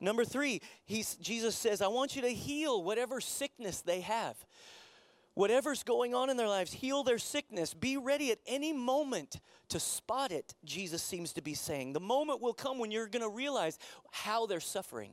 Number 0.00 0.24
three 0.24 0.62
jesus 0.88 1.54
says 1.54 1.82
i 1.82 1.86
want 1.86 2.16
you 2.16 2.22
to 2.22 2.32
heal 2.32 2.82
whatever 2.82 3.20
sickness 3.20 3.82
they 3.82 4.00
have 4.00 4.34
Whatever's 5.34 5.82
going 5.82 6.14
on 6.14 6.28
in 6.28 6.36
their 6.36 6.48
lives, 6.48 6.72
heal 6.72 7.02
their 7.02 7.18
sickness. 7.18 7.72
Be 7.72 7.96
ready 7.96 8.30
at 8.30 8.38
any 8.46 8.72
moment 8.72 9.40
to 9.68 9.78
spot 9.78 10.32
it, 10.32 10.54
Jesus 10.64 11.02
seems 11.02 11.32
to 11.34 11.42
be 11.42 11.54
saying. 11.54 11.92
The 11.92 12.00
moment 12.00 12.42
will 12.42 12.52
come 12.52 12.78
when 12.78 12.90
you're 12.90 13.06
going 13.06 13.22
to 13.22 13.28
realize 13.28 13.78
how 14.10 14.46
they're 14.46 14.60
suffering. 14.60 15.12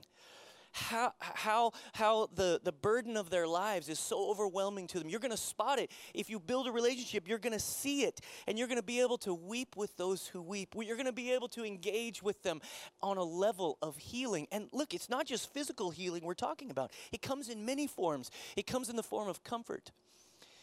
How, 0.74 1.14
how, 1.20 1.72
how 1.94 2.30
the, 2.36 2.60
the 2.64 2.72
burden 2.72 3.18
of 3.18 3.30
their 3.32 3.48
lives 3.48 3.90
is 3.90 3.98
so 3.98 4.30
overwhelming 4.30 4.86
to 4.88 5.00
them. 5.00 5.10
You're 5.10 5.20
going 5.20 5.32
to 5.32 5.38
spot 5.38 5.80
it. 5.80 5.92
If 6.14 6.30
you 6.30 6.40
build 6.40 6.68
a 6.68 6.72
relationship, 6.72 7.28
you're 7.28 7.40
going 7.40 7.54
to 7.54 7.60
see 7.60 8.04
it, 8.04 8.20
and 8.48 8.60
you're 8.60 8.68
going 8.68 8.80
to 8.80 8.86
be 8.86 9.02
able 9.02 9.18
to 9.20 9.34
weep 9.34 9.76
with 9.76 9.96
those 9.98 10.28
who 10.28 10.42
weep. 10.42 10.76
You're 10.76 10.96
going 10.96 11.08
to 11.08 11.12
be 11.12 11.32
able 11.32 11.48
to 11.50 11.66
engage 11.66 12.22
with 12.22 12.44
them 12.44 12.62
on 13.02 13.18
a 13.18 13.24
level 13.24 13.78
of 13.82 13.98
healing. 13.98 14.48
And 14.52 14.70
look, 14.72 14.94
it's 14.94 15.10
not 15.10 15.26
just 15.26 15.52
physical 15.52 15.90
healing 15.90 16.24
we're 16.24 16.36
talking 16.36 16.70
about, 16.70 16.92
it 17.12 17.22
comes 17.22 17.50
in 17.50 17.66
many 17.66 17.88
forms. 17.88 18.30
It 18.56 18.68
comes 18.68 18.90
in 18.90 18.98
the 18.98 19.04
form 19.04 19.30
of 19.30 19.44
comfort, 19.44 19.92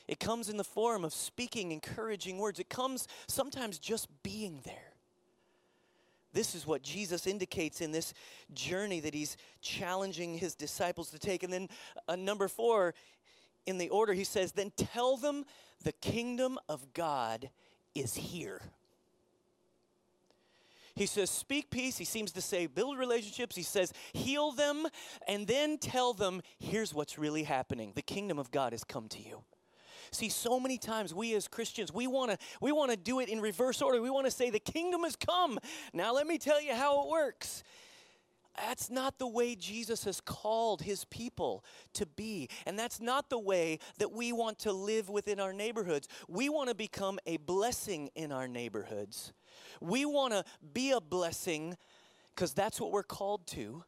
it 0.07 0.21
comes 0.21 0.49
in 0.49 0.57
the 0.57 0.65
form 0.65 1.05
of 1.05 1.15
speaking 1.15 1.73
encouraging 1.73 2.39
words. 2.39 2.59
It 2.59 2.69
comes 2.69 3.09
sometimes 3.27 3.79
just 3.79 4.09
being 4.23 4.61
there. 4.65 4.95
This 6.33 6.55
is 6.55 6.67
what 6.67 6.83
Jesus 6.83 7.27
indicates 7.27 7.81
in 7.81 7.93
this 7.93 8.13
journey 8.53 9.01
that 9.01 9.15
he's 9.15 9.37
challenging 9.63 10.37
his 10.37 10.55
disciples 10.55 11.11
to 11.11 11.19
take. 11.19 11.45
And 11.45 11.53
then, 11.53 11.69
uh, 12.09 12.17
number 12.17 12.49
four, 12.49 12.93
in 13.67 13.79
the 13.79 13.89
order, 13.89 14.13
he 14.13 14.25
says, 14.25 14.53
Then 14.53 14.73
tell 14.77 15.17
them 15.17 15.45
the 15.85 15.93
kingdom 15.93 16.59
of 16.69 16.93
God 16.93 17.51
is 17.95 18.17
here. 18.17 18.61
He 20.97 21.07
says, 21.07 21.31
Speak 21.31 21.71
peace. 21.71 21.99
He 21.99 22.05
seems 22.05 22.33
to 22.33 22.41
say, 22.41 22.67
Build 22.67 22.99
relationships. 22.99 23.55
He 23.57 23.63
says, 23.63 23.93
Heal 24.13 24.51
them, 24.51 24.87
and 25.29 25.47
then 25.47 25.79
tell 25.79 26.13
them, 26.13 26.43
Here's 26.59 26.93
what's 26.93 27.17
really 27.17 27.45
happening 27.45 27.93
the 27.95 28.03
kingdom 28.03 28.39
of 28.39 28.51
God 28.51 28.73
has 28.73 28.85
come 28.85 29.09
to 29.11 29.23
you. 29.23 29.45
See, 30.15 30.29
so 30.29 30.61
many 30.61 30.79
times 30.79 31.13
we 31.13 31.35
as 31.35 31.49
Christians, 31.49 31.93
we 31.93 32.07
want 32.07 32.31
to 32.31 32.39
we 32.61 32.73
want 32.73 32.91
to 32.91 32.97
do 32.97 33.21
it 33.21 33.29
in 33.29 33.41
reverse 33.41 33.83
order. 33.83 34.01
We 34.01 34.11
want 34.11 34.27
to 34.27 34.31
say 34.31 34.51
the 34.51 34.59
kingdom 34.59 35.03
has 35.03 35.17
come. 35.17 35.59
Now 35.93 36.15
let 36.15 36.27
me 36.27 36.39
tell 36.39 36.63
you 36.63 36.75
how 36.75 37.03
it 37.03 37.09
works. 37.09 37.65
That's 38.57 38.89
not 38.89 39.19
the 39.19 39.27
way 39.27 39.57
Jesus 39.57 40.05
has 40.05 40.21
called 40.21 40.83
his 40.83 41.05
people 41.07 41.65
to 41.95 42.07
be. 42.07 42.49
And 42.67 42.79
that's 42.79 43.01
not 43.01 43.29
the 43.29 43.39
way 43.39 43.81
that 43.99 44.13
we 44.13 44.33
want 44.33 44.61
to 44.61 44.73
live 44.73 45.09
within 45.09 45.41
our 45.41 45.53
neighborhoods. 45.53 46.07
We 46.29 46.49
want 46.49 46.69
to 46.69 46.75
become 46.75 47.19
a 47.27 47.39
blessing 47.39 48.11
in 48.15 48.31
our 48.31 48.47
neighborhoods. 48.47 49.33
We 49.81 50.05
want 50.05 50.35
to 50.35 50.45
be 50.73 50.93
a 50.93 51.01
blessing 51.01 51.77
because 52.35 52.53
that's 52.53 52.81
what 52.81 52.93
we're 52.93 53.03
called 53.03 53.47
to 53.49 53.83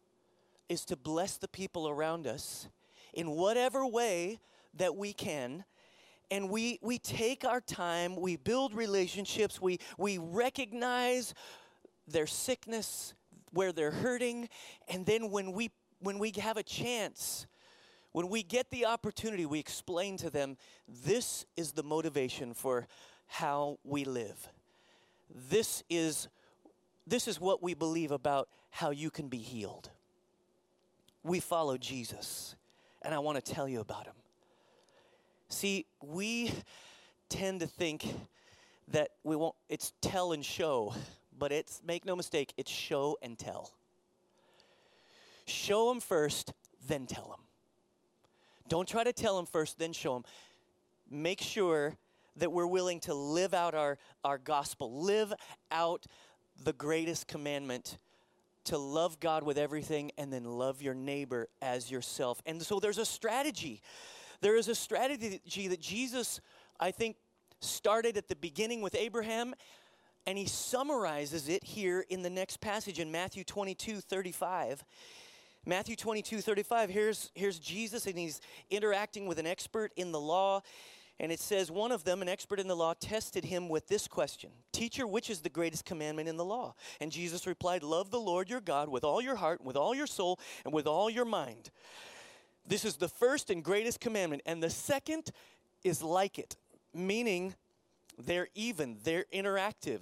is 0.68 0.85
to 0.87 0.97
bless 0.97 1.37
the 1.37 1.49
people 1.49 1.88
around 1.88 2.26
us 2.26 2.68
in 3.14 3.30
whatever 3.30 3.87
way 3.87 4.40
that 4.75 4.97
we 4.97 5.12
can 5.12 5.64
and 6.30 6.50
we 6.50 6.78
we 6.83 6.99
take 6.99 7.45
our 7.45 7.61
time 7.61 8.16
we 8.16 8.37
build 8.37 8.75
relationships 8.75 9.61
we 9.61 9.78
we 9.99 10.18
recognize 10.18 11.35
their 12.09 12.26
sickness 12.26 13.14
where 13.52 13.73
they're 13.73 13.90
hurting 13.90 14.49
and 14.88 15.06
then 15.06 15.30
when 15.30 15.52
we 15.52 15.71
when 16.00 16.18
we 16.18 16.33
have 16.37 16.56
a 16.56 16.62
chance 16.62 17.47
when 18.12 18.28
we 18.28 18.42
get 18.42 18.71
the 18.71 18.87
opportunity 18.87 19.47
we 19.47 19.59
explain 19.59 20.16
to 20.16 20.30
them 20.30 20.56
this 20.88 21.47
is 21.56 21.73
the 21.73 21.83
motivation 21.83 22.54
for 22.54 22.87
how 23.26 23.78
we 23.85 24.04
live. 24.04 24.49
This 25.50 25.83
is 25.90 26.28
this 27.09 27.28
is 27.28 27.40
what 27.40 27.62
we 27.62 27.75
believe 27.75 28.11
about 28.11 28.49
how 28.71 28.90
you 28.90 29.11
can 29.11 29.28
be 29.28 29.38
healed. 29.38 29.90
We 31.23 31.40
follow 31.40 31.76
Jesus 31.76 32.56
and 33.02 33.14
I 33.14 33.18
want 33.18 33.45
to 33.45 33.52
tell 33.52 33.68
you 33.68 33.80
about 33.80 34.06
him 34.06 34.14
see 35.49 35.87
we 36.03 36.53
tend 37.29 37.61
to 37.61 37.67
think 37.67 38.07
that 38.88 39.11
we 39.25 39.37
won't 39.37 39.55
it's 39.69 39.93
tell 40.00 40.33
and 40.33 40.45
show 40.45 40.95
but 41.38 41.53
it's, 41.53 41.83
make 41.87 42.05
no 42.05 42.17
mistake, 42.17 42.53
it's 42.57 42.71
show 42.71 43.19
and 43.23 43.38
tell. 43.38 43.73
Show 45.47 45.88
them 45.88 46.00
first, 46.00 46.53
then 46.88 47.07
tell 47.07 47.29
them. 47.29 47.41
Don't 48.69 48.88
try 48.88 49.05
to 49.05 49.12
tell 49.12 49.37
them 49.37 49.47
first, 49.47 49.79
then 49.79 49.93
show 49.93 50.15
them. 50.15 50.25
Make 51.11 51.41
sure 51.41 51.97
that 52.37 52.50
we're 52.50 52.67
willing 52.67 53.00
to 53.00 53.15
live 53.15 53.55
out 53.55 53.75
our, 53.75 53.99
our 54.25 54.38
gospel, 54.38 55.03
live 55.03 55.33
out 55.71 56.07
the 56.65 56.73
greatest 56.73 57.29
commandment 57.29 57.99
to 58.65 58.76
love 58.76 59.21
God 59.21 59.45
with 59.45 59.59
everything 59.59 60.11
and 60.19 60.33
then 60.33 60.45
love 60.45 60.83
your 60.83 60.95
neighbor 60.95 61.49
as 61.62 61.91
yourself. 61.91 62.43
And 62.45 62.61
so 62.61 62.81
there's 62.81 62.99
a 62.99 63.07
strategy. 63.07 63.81
There 64.40 64.57
is 64.57 64.69
a 64.69 64.75
strategy 64.75 65.69
that 65.69 65.81
Jesus, 65.81 66.40
I 66.78 66.90
think, 66.90 67.16
started 67.61 68.16
at 68.16 68.28
the 68.28 68.37
beginning 68.37 68.83
with 68.83 68.95
Abraham 68.95 69.55
and 70.26 70.37
he 70.37 70.47
summarizes 70.47 71.49
it 71.49 71.62
here 71.62 72.05
in 72.09 72.23
the 72.23 72.31
next 72.31 72.61
passage 72.61 72.99
in 72.99 73.12
Matthew 73.12 73.45
22 73.45 74.00
35. 74.00 74.85
Matthew 75.64 75.97
22 75.97 76.40
35, 76.40 76.90
here's, 76.90 77.31
here's 77.35 77.59
Jesus, 77.59 78.07
and 78.07 78.19
he's 78.19 78.40
interacting 78.71 79.26
with 79.26 79.38
an 79.38 79.47
expert 79.47 79.93
in 79.97 80.12
the 80.12 80.21
law. 80.21 80.62
And 81.19 81.33
it 81.33 81.40
says, 81.40 81.71
One 81.71 81.93
of 81.93 82.05
them, 82.05 82.23
an 82.23 82.28
expert 82.28 82.61
in 82.61 82.69
the 82.69 82.76
law, 82.76 82.95
tested 82.95 83.45
him 83.45 83.69
with 83.69 83.88
this 83.88 84.07
question 84.07 84.50
Teacher, 84.73 85.07
which 85.07 85.31
is 85.31 85.40
the 85.40 85.49
greatest 85.49 85.85
commandment 85.85 86.28
in 86.28 86.37
the 86.37 86.45
law? 86.45 86.75
And 87.00 87.11
Jesus 87.11 87.47
replied, 87.47 87.83
Love 87.83 88.11
the 88.11 88.21
Lord 88.21 88.50
your 88.50 88.61
God 88.61 88.88
with 88.88 89.02
all 89.02 89.21
your 89.21 89.37
heart, 89.37 89.64
with 89.64 89.76
all 89.76 89.95
your 89.95 90.07
soul, 90.07 90.38
and 90.64 90.73
with 90.75 90.87
all 90.87 91.09
your 91.09 91.25
mind. 91.25 91.71
This 92.66 92.85
is 92.85 92.96
the 92.96 93.08
first 93.08 93.50
and 93.50 93.62
greatest 93.62 94.00
commandment. 94.00 94.42
And 94.46 94.62
the 94.62 94.70
second 94.70 95.30
is 95.85 96.02
like 96.02 96.38
it, 96.38 96.56
meaning 96.92 97.54
they're 98.18 98.49
even, 98.54 98.99
they're 99.04 99.26
interactive. 99.32 100.00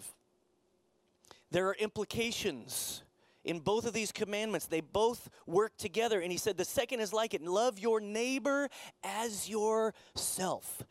There 1.50 1.68
are 1.68 1.74
implications 1.74 3.02
in 3.44 3.60
both 3.60 3.86
of 3.86 3.92
these 3.92 4.12
commandments. 4.12 4.66
They 4.66 4.80
both 4.80 5.28
work 5.46 5.76
together. 5.76 6.20
And 6.20 6.32
he 6.32 6.38
said, 6.38 6.56
the 6.56 6.64
second 6.64 7.00
is 7.00 7.12
like 7.12 7.34
it 7.34 7.42
love 7.42 7.78
your 7.78 8.00
neighbor 8.00 8.68
as 9.02 9.48
yourself. 9.48 10.82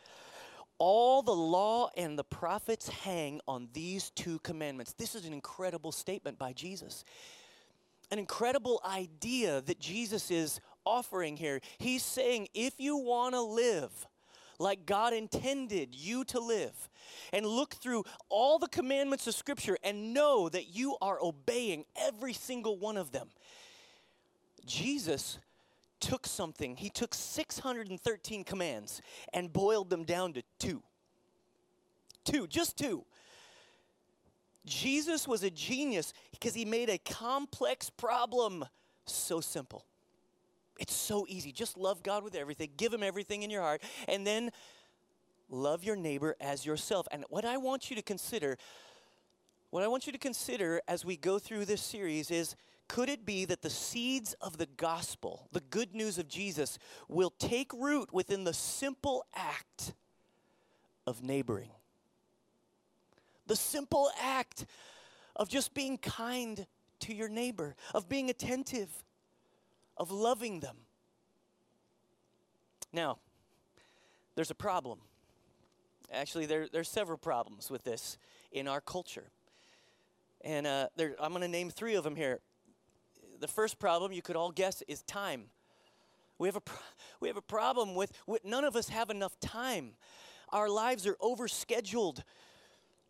All 0.77 1.21
the 1.21 1.35
law 1.35 1.89
and 1.95 2.17
the 2.17 2.23
prophets 2.23 2.89
hang 2.89 3.39
on 3.47 3.69
these 3.73 4.09
two 4.11 4.39
commandments. 4.39 4.93
This 4.93 5.15
is 5.15 5.25
an 5.25 5.33
incredible 5.33 5.91
statement 5.91 6.37
by 6.37 6.53
Jesus. 6.53 7.03
An 8.11 8.19
incredible 8.19 8.81
idea 8.85 9.61
that 9.61 9.79
Jesus 9.79 10.29
is 10.29 10.59
offering 10.85 11.37
here. 11.37 11.61
He's 11.77 12.03
saying, 12.03 12.49
if 12.53 12.73
you 12.79 12.97
want 12.97 13.35
to 13.35 13.41
live, 13.41 13.91
like 14.59 14.85
God 14.85 15.13
intended 15.13 15.93
you 15.93 16.23
to 16.25 16.39
live. 16.39 16.89
And 17.31 17.45
look 17.45 17.73
through 17.73 18.05
all 18.29 18.59
the 18.59 18.67
commandments 18.67 19.27
of 19.27 19.35
Scripture 19.35 19.77
and 19.83 20.13
know 20.13 20.49
that 20.49 20.75
you 20.75 20.95
are 21.01 21.19
obeying 21.21 21.85
every 21.95 22.33
single 22.33 22.77
one 22.77 22.97
of 22.97 23.11
them. 23.11 23.29
Jesus 24.65 25.39
took 25.99 26.27
something, 26.27 26.75
he 26.75 26.89
took 26.89 27.13
613 27.13 28.43
commands 28.43 29.01
and 29.33 29.51
boiled 29.51 29.89
them 29.89 30.03
down 30.03 30.33
to 30.33 30.43
two. 30.59 30.83
Two, 32.25 32.47
just 32.47 32.77
two. 32.77 33.05
Jesus 34.65 35.27
was 35.27 35.43
a 35.43 35.49
genius 35.49 36.13
because 36.31 36.53
he 36.53 36.65
made 36.65 36.89
a 36.89 36.97
complex 36.97 37.89
problem 37.89 38.65
so 39.05 39.41
simple. 39.41 39.85
It's 40.79 40.93
so 40.93 41.25
easy. 41.29 41.51
Just 41.51 41.77
love 41.77 42.03
God 42.03 42.23
with 42.23 42.35
everything, 42.35 42.71
give 42.77 42.93
Him 42.93 43.03
everything 43.03 43.43
in 43.43 43.49
your 43.49 43.61
heart, 43.61 43.81
and 44.07 44.25
then 44.25 44.51
love 45.49 45.83
your 45.83 45.95
neighbor 45.95 46.35
as 46.41 46.65
yourself. 46.65 47.07
And 47.11 47.25
what 47.29 47.45
I 47.45 47.57
want 47.57 47.89
you 47.89 47.95
to 47.95 48.01
consider, 48.01 48.57
what 49.69 49.83
I 49.83 49.87
want 49.87 50.05
you 50.05 50.11
to 50.11 50.19
consider 50.19 50.81
as 50.87 51.05
we 51.05 51.15
go 51.15 51.39
through 51.39 51.65
this 51.65 51.81
series 51.81 52.31
is 52.31 52.55
could 52.87 53.09
it 53.09 53.25
be 53.25 53.45
that 53.45 53.61
the 53.61 53.69
seeds 53.69 54.33
of 54.41 54.57
the 54.57 54.67
gospel, 54.77 55.47
the 55.51 55.61
good 55.61 55.95
news 55.95 56.17
of 56.17 56.27
Jesus, 56.27 56.77
will 57.07 57.31
take 57.39 57.71
root 57.73 58.13
within 58.13 58.43
the 58.43 58.53
simple 58.53 59.25
act 59.33 59.93
of 61.07 61.23
neighboring? 61.23 61.71
The 63.47 63.55
simple 63.55 64.11
act 64.21 64.65
of 65.35 65.49
just 65.49 65.73
being 65.73 65.97
kind 65.97 66.65
to 66.99 67.13
your 67.13 67.29
neighbor, 67.29 67.75
of 67.93 68.07
being 68.07 68.29
attentive 68.29 68.89
of 69.97 70.11
loving 70.11 70.59
them. 70.59 70.77
Now, 72.91 73.17
there's 74.35 74.51
a 74.51 74.55
problem. 74.55 74.99
Actually, 76.11 76.45
there, 76.45 76.67
there's 76.71 76.89
several 76.89 77.17
problems 77.17 77.71
with 77.71 77.83
this 77.83 78.17
in 78.51 78.67
our 78.67 78.81
culture. 78.81 79.31
And 80.41 80.67
uh, 80.67 80.87
there, 80.95 81.15
I'm 81.19 81.31
going 81.31 81.41
to 81.41 81.47
name 81.47 81.69
three 81.69 81.95
of 81.95 82.03
them 82.03 82.15
here. 82.15 82.39
The 83.39 83.47
first 83.47 83.79
problem, 83.79 84.11
you 84.11 84.21
could 84.21 84.35
all 84.35 84.51
guess, 84.51 84.83
is 84.87 85.01
time. 85.03 85.45
We 86.37 86.47
have 86.47 86.55
a, 86.55 86.61
pro- 86.61 86.77
we 87.19 87.27
have 87.27 87.37
a 87.37 87.41
problem 87.41 87.95
with, 87.95 88.11
with 88.27 88.43
none 88.45 88.63
of 88.63 88.75
us 88.75 88.89
have 88.89 89.09
enough 89.09 89.39
time. 89.39 89.93
Our 90.49 90.69
lives 90.69 91.07
are 91.07 91.15
overscheduled. 91.15 92.21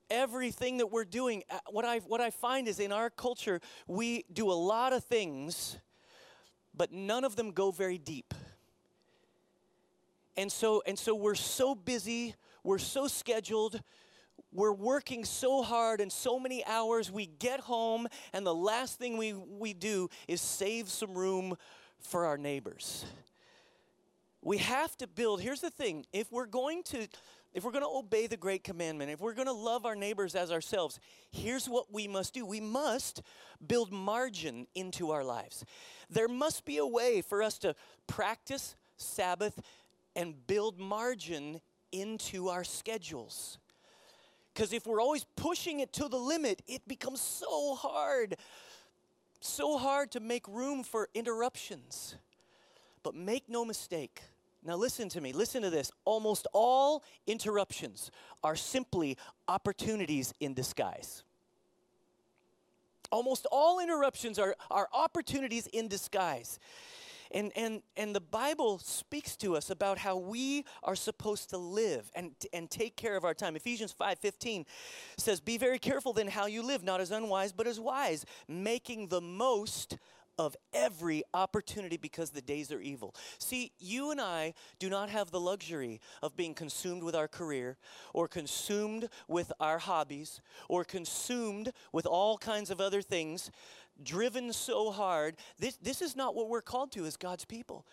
Everything 0.09 0.77
that 0.77 0.87
we're 0.87 1.05
doing, 1.05 1.43
uh, 1.49 1.59
what 1.69 1.85
I, 1.85 1.99
what 1.99 2.21
I 2.21 2.29
find 2.29 2.67
is 2.67 2.79
in 2.79 2.91
our 2.91 3.09
culture, 3.09 3.59
we 3.87 4.25
do 4.31 4.51
a 4.51 4.53
lot 4.53 4.93
of 4.93 5.03
things 5.03 5.77
but 6.75 6.91
none 6.91 7.23
of 7.23 7.35
them 7.35 7.51
go 7.51 7.71
very 7.71 7.97
deep. 7.97 8.33
And 10.35 10.51
so, 10.51 10.81
and 10.85 10.97
so 10.97 11.13
we're 11.13 11.35
so 11.35 11.75
busy, 11.75 12.35
we're 12.63 12.79
so 12.79 13.07
scheduled, 13.07 13.79
we're 14.51 14.73
working 14.73 15.25
so 15.25 15.63
hard 15.63 16.01
and 16.01 16.11
so 16.11 16.39
many 16.39 16.65
hours. 16.65 17.11
We 17.11 17.25
get 17.25 17.59
home, 17.59 18.07
and 18.33 18.45
the 18.45 18.53
last 18.53 18.99
thing 18.99 19.17
we, 19.17 19.33
we 19.33 19.73
do 19.73 20.09
is 20.27 20.41
save 20.41 20.89
some 20.89 21.13
room 21.15 21.55
for 21.99 22.25
our 22.25 22.37
neighbors. 22.37 23.05
We 24.41 24.57
have 24.57 24.97
to 24.97 25.07
build, 25.07 25.41
here's 25.41 25.61
the 25.61 25.69
thing 25.69 26.05
if 26.11 26.31
we're 26.31 26.45
going 26.45 26.83
to 26.83 27.07
if 27.53 27.63
we're 27.63 27.71
going 27.71 27.83
to 27.83 27.97
obey 27.97 28.27
the 28.27 28.37
great 28.37 28.63
commandment, 28.63 29.11
if 29.11 29.21
we're 29.21 29.33
going 29.33 29.47
to 29.47 29.53
love 29.53 29.85
our 29.85 29.95
neighbors 29.95 30.33
as 30.33 30.51
ourselves, 30.51 30.99
here's 31.31 31.67
what 31.67 31.93
we 31.93 32.07
must 32.07 32.33
do. 32.33 32.45
We 32.45 32.59
must 32.59 33.21
build 33.65 33.91
margin 33.91 34.67
into 34.73 35.11
our 35.11 35.23
lives. 35.23 35.63
There 36.09 36.27
must 36.27 36.65
be 36.65 36.77
a 36.77 36.85
way 36.85 37.21
for 37.21 37.43
us 37.43 37.59
to 37.59 37.75
practice 38.07 38.75
Sabbath 38.97 39.61
and 40.15 40.47
build 40.47 40.79
margin 40.79 41.61
into 41.91 42.49
our 42.49 42.63
schedules. 42.63 43.59
Because 44.53 44.73
if 44.73 44.85
we're 44.85 45.01
always 45.01 45.25
pushing 45.35 45.79
it 45.79 45.93
to 45.93 46.07
the 46.07 46.17
limit, 46.17 46.61
it 46.67 46.87
becomes 46.87 47.21
so 47.21 47.75
hard, 47.75 48.35
so 49.39 49.77
hard 49.77 50.11
to 50.11 50.19
make 50.19 50.47
room 50.47 50.83
for 50.83 51.09
interruptions. 51.13 52.15
But 53.03 53.15
make 53.15 53.49
no 53.49 53.65
mistake, 53.65 54.21
now, 54.65 54.75
listen 54.75 55.09
to 55.09 55.21
me. 55.21 55.33
Listen 55.33 55.61
to 55.63 55.69
this. 55.69 55.91
Almost 56.05 56.47
all 56.53 57.03
interruptions 57.27 58.11
are 58.43 58.55
simply 58.55 59.17
opportunities 59.47 60.33
in 60.39 60.53
disguise. 60.53 61.23
Almost 63.11 63.45
all 63.51 63.79
interruptions 63.79 64.39
are, 64.39 64.55
are 64.71 64.87
opportunities 64.93 65.67
in 65.67 65.87
disguise. 65.87 66.59
And, 67.31 67.51
and, 67.55 67.81
and 67.97 68.15
the 68.15 68.21
Bible 68.21 68.77
speaks 68.79 69.35
to 69.37 69.55
us 69.57 69.69
about 69.69 69.97
how 69.97 70.17
we 70.17 70.65
are 70.83 70.95
supposed 70.95 71.49
to 71.49 71.57
live 71.57 72.09
and, 72.15 72.31
and 72.53 72.69
take 72.69 72.95
care 72.95 73.17
of 73.17 73.25
our 73.25 73.33
time. 73.33 73.55
Ephesians 73.55 73.93
5.15 73.99 74.65
says, 75.17 75.41
Be 75.41 75.57
very 75.57 75.79
careful 75.79 76.13
then 76.13 76.27
how 76.27 76.45
you 76.45 76.61
live, 76.61 76.83
not 76.83 77.01
as 77.01 77.11
unwise, 77.11 77.51
but 77.51 77.67
as 77.67 77.79
wise, 77.79 78.25
making 78.47 79.07
the 79.07 79.21
most 79.21 79.97
of 80.37 80.55
every 80.73 81.23
opportunity 81.33 81.97
because 81.97 82.31
the 82.31 82.41
days 82.41 82.71
are 82.71 82.81
evil. 82.81 83.15
See, 83.37 83.71
you 83.79 84.11
and 84.11 84.19
I 84.19 84.53
do 84.79 84.89
not 84.89 85.09
have 85.09 85.31
the 85.31 85.39
luxury 85.39 86.01
of 86.21 86.35
being 86.35 86.53
consumed 86.53 87.03
with 87.03 87.15
our 87.15 87.27
career 87.27 87.77
or 88.13 88.27
consumed 88.27 89.09
with 89.27 89.51
our 89.59 89.79
hobbies 89.79 90.41
or 90.69 90.83
consumed 90.83 91.71
with 91.91 92.05
all 92.05 92.37
kinds 92.37 92.69
of 92.69 92.81
other 92.81 93.01
things, 93.01 93.51
driven 94.01 94.53
so 94.53 94.91
hard. 94.91 95.35
This, 95.59 95.77
this 95.77 96.01
is 96.01 96.15
not 96.15 96.35
what 96.35 96.49
we're 96.49 96.61
called 96.61 96.91
to 96.93 97.05
as 97.05 97.17
God's 97.17 97.45
people. 97.45 97.85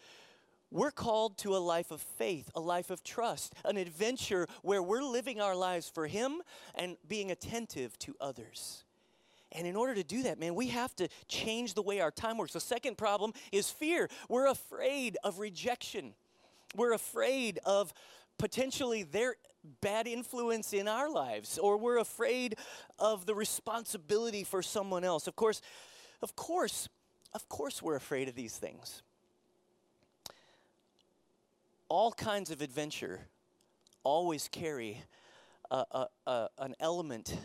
We're 0.72 0.92
called 0.92 1.36
to 1.38 1.56
a 1.56 1.58
life 1.58 1.90
of 1.90 2.00
faith, 2.00 2.48
a 2.54 2.60
life 2.60 2.90
of 2.90 3.02
trust, 3.02 3.54
an 3.64 3.76
adventure 3.76 4.46
where 4.62 4.82
we're 4.82 5.02
living 5.02 5.40
our 5.40 5.56
lives 5.56 5.90
for 5.92 6.06
Him 6.06 6.42
and 6.76 6.96
being 7.08 7.30
attentive 7.30 7.98
to 8.00 8.14
others. 8.20 8.84
And 9.52 9.66
in 9.66 9.74
order 9.76 9.94
to 9.94 10.04
do 10.04 10.22
that, 10.24 10.38
man, 10.38 10.54
we 10.54 10.68
have 10.68 10.94
to 10.96 11.08
change 11.26 11.74
the 11.74 11.82
way 11.82 12.00
our 12.00 12.10
time 12.10 12.38
works. 12.38 12.52
The 12.52 12.60
second 12.60 12.96
problem 12.96 13.32
is 13.50 13.70
fear. 13.70 14.08
We're 14.28 14.46
afraid 14.46 15.16
of 15.24 15.38
rejection, 15.38 16.14
we're 16.76 16.92
afraid 16.92 17.58
of 17.64 17.92
potentially 18.38 19.02
their 19.02 19.34
bad 19.82 20.06
influence 20.06 20.72
in 20.72 20.88
our 20.88 21.10
lives, 21.10 21.58
or 21.58 21.76
we're 21.76 21.98
afraid 21.98 22.56
of 22.98 23.26
the 23.26 23.34
responsibility 23.34 24.44
for 24.44 24.62
someone 24.62 25.04
else. 25.04 25.26
Of 25.26 25.36
course, 25.36 25.60
of 26.22 26.34
course, 26.36 26.88
of 27.34 27.48
course, 27.48 27.82
we're 27.82 27.96
afraid 27.96 28.28
of 28.28 28.34
these 28.34 28.56
things. 28.56 29.02
All 31.88 32.12
kinds 32.12 32.50
of 32.50 32.62
adventure 32.62 33.20
always 34.04 34.48
carry 34.48 35.02
a, 35.70 35.84
a, 35.90 36.06
a, 36.26 36.48
an 36.58 36.74
element 36.80 37.36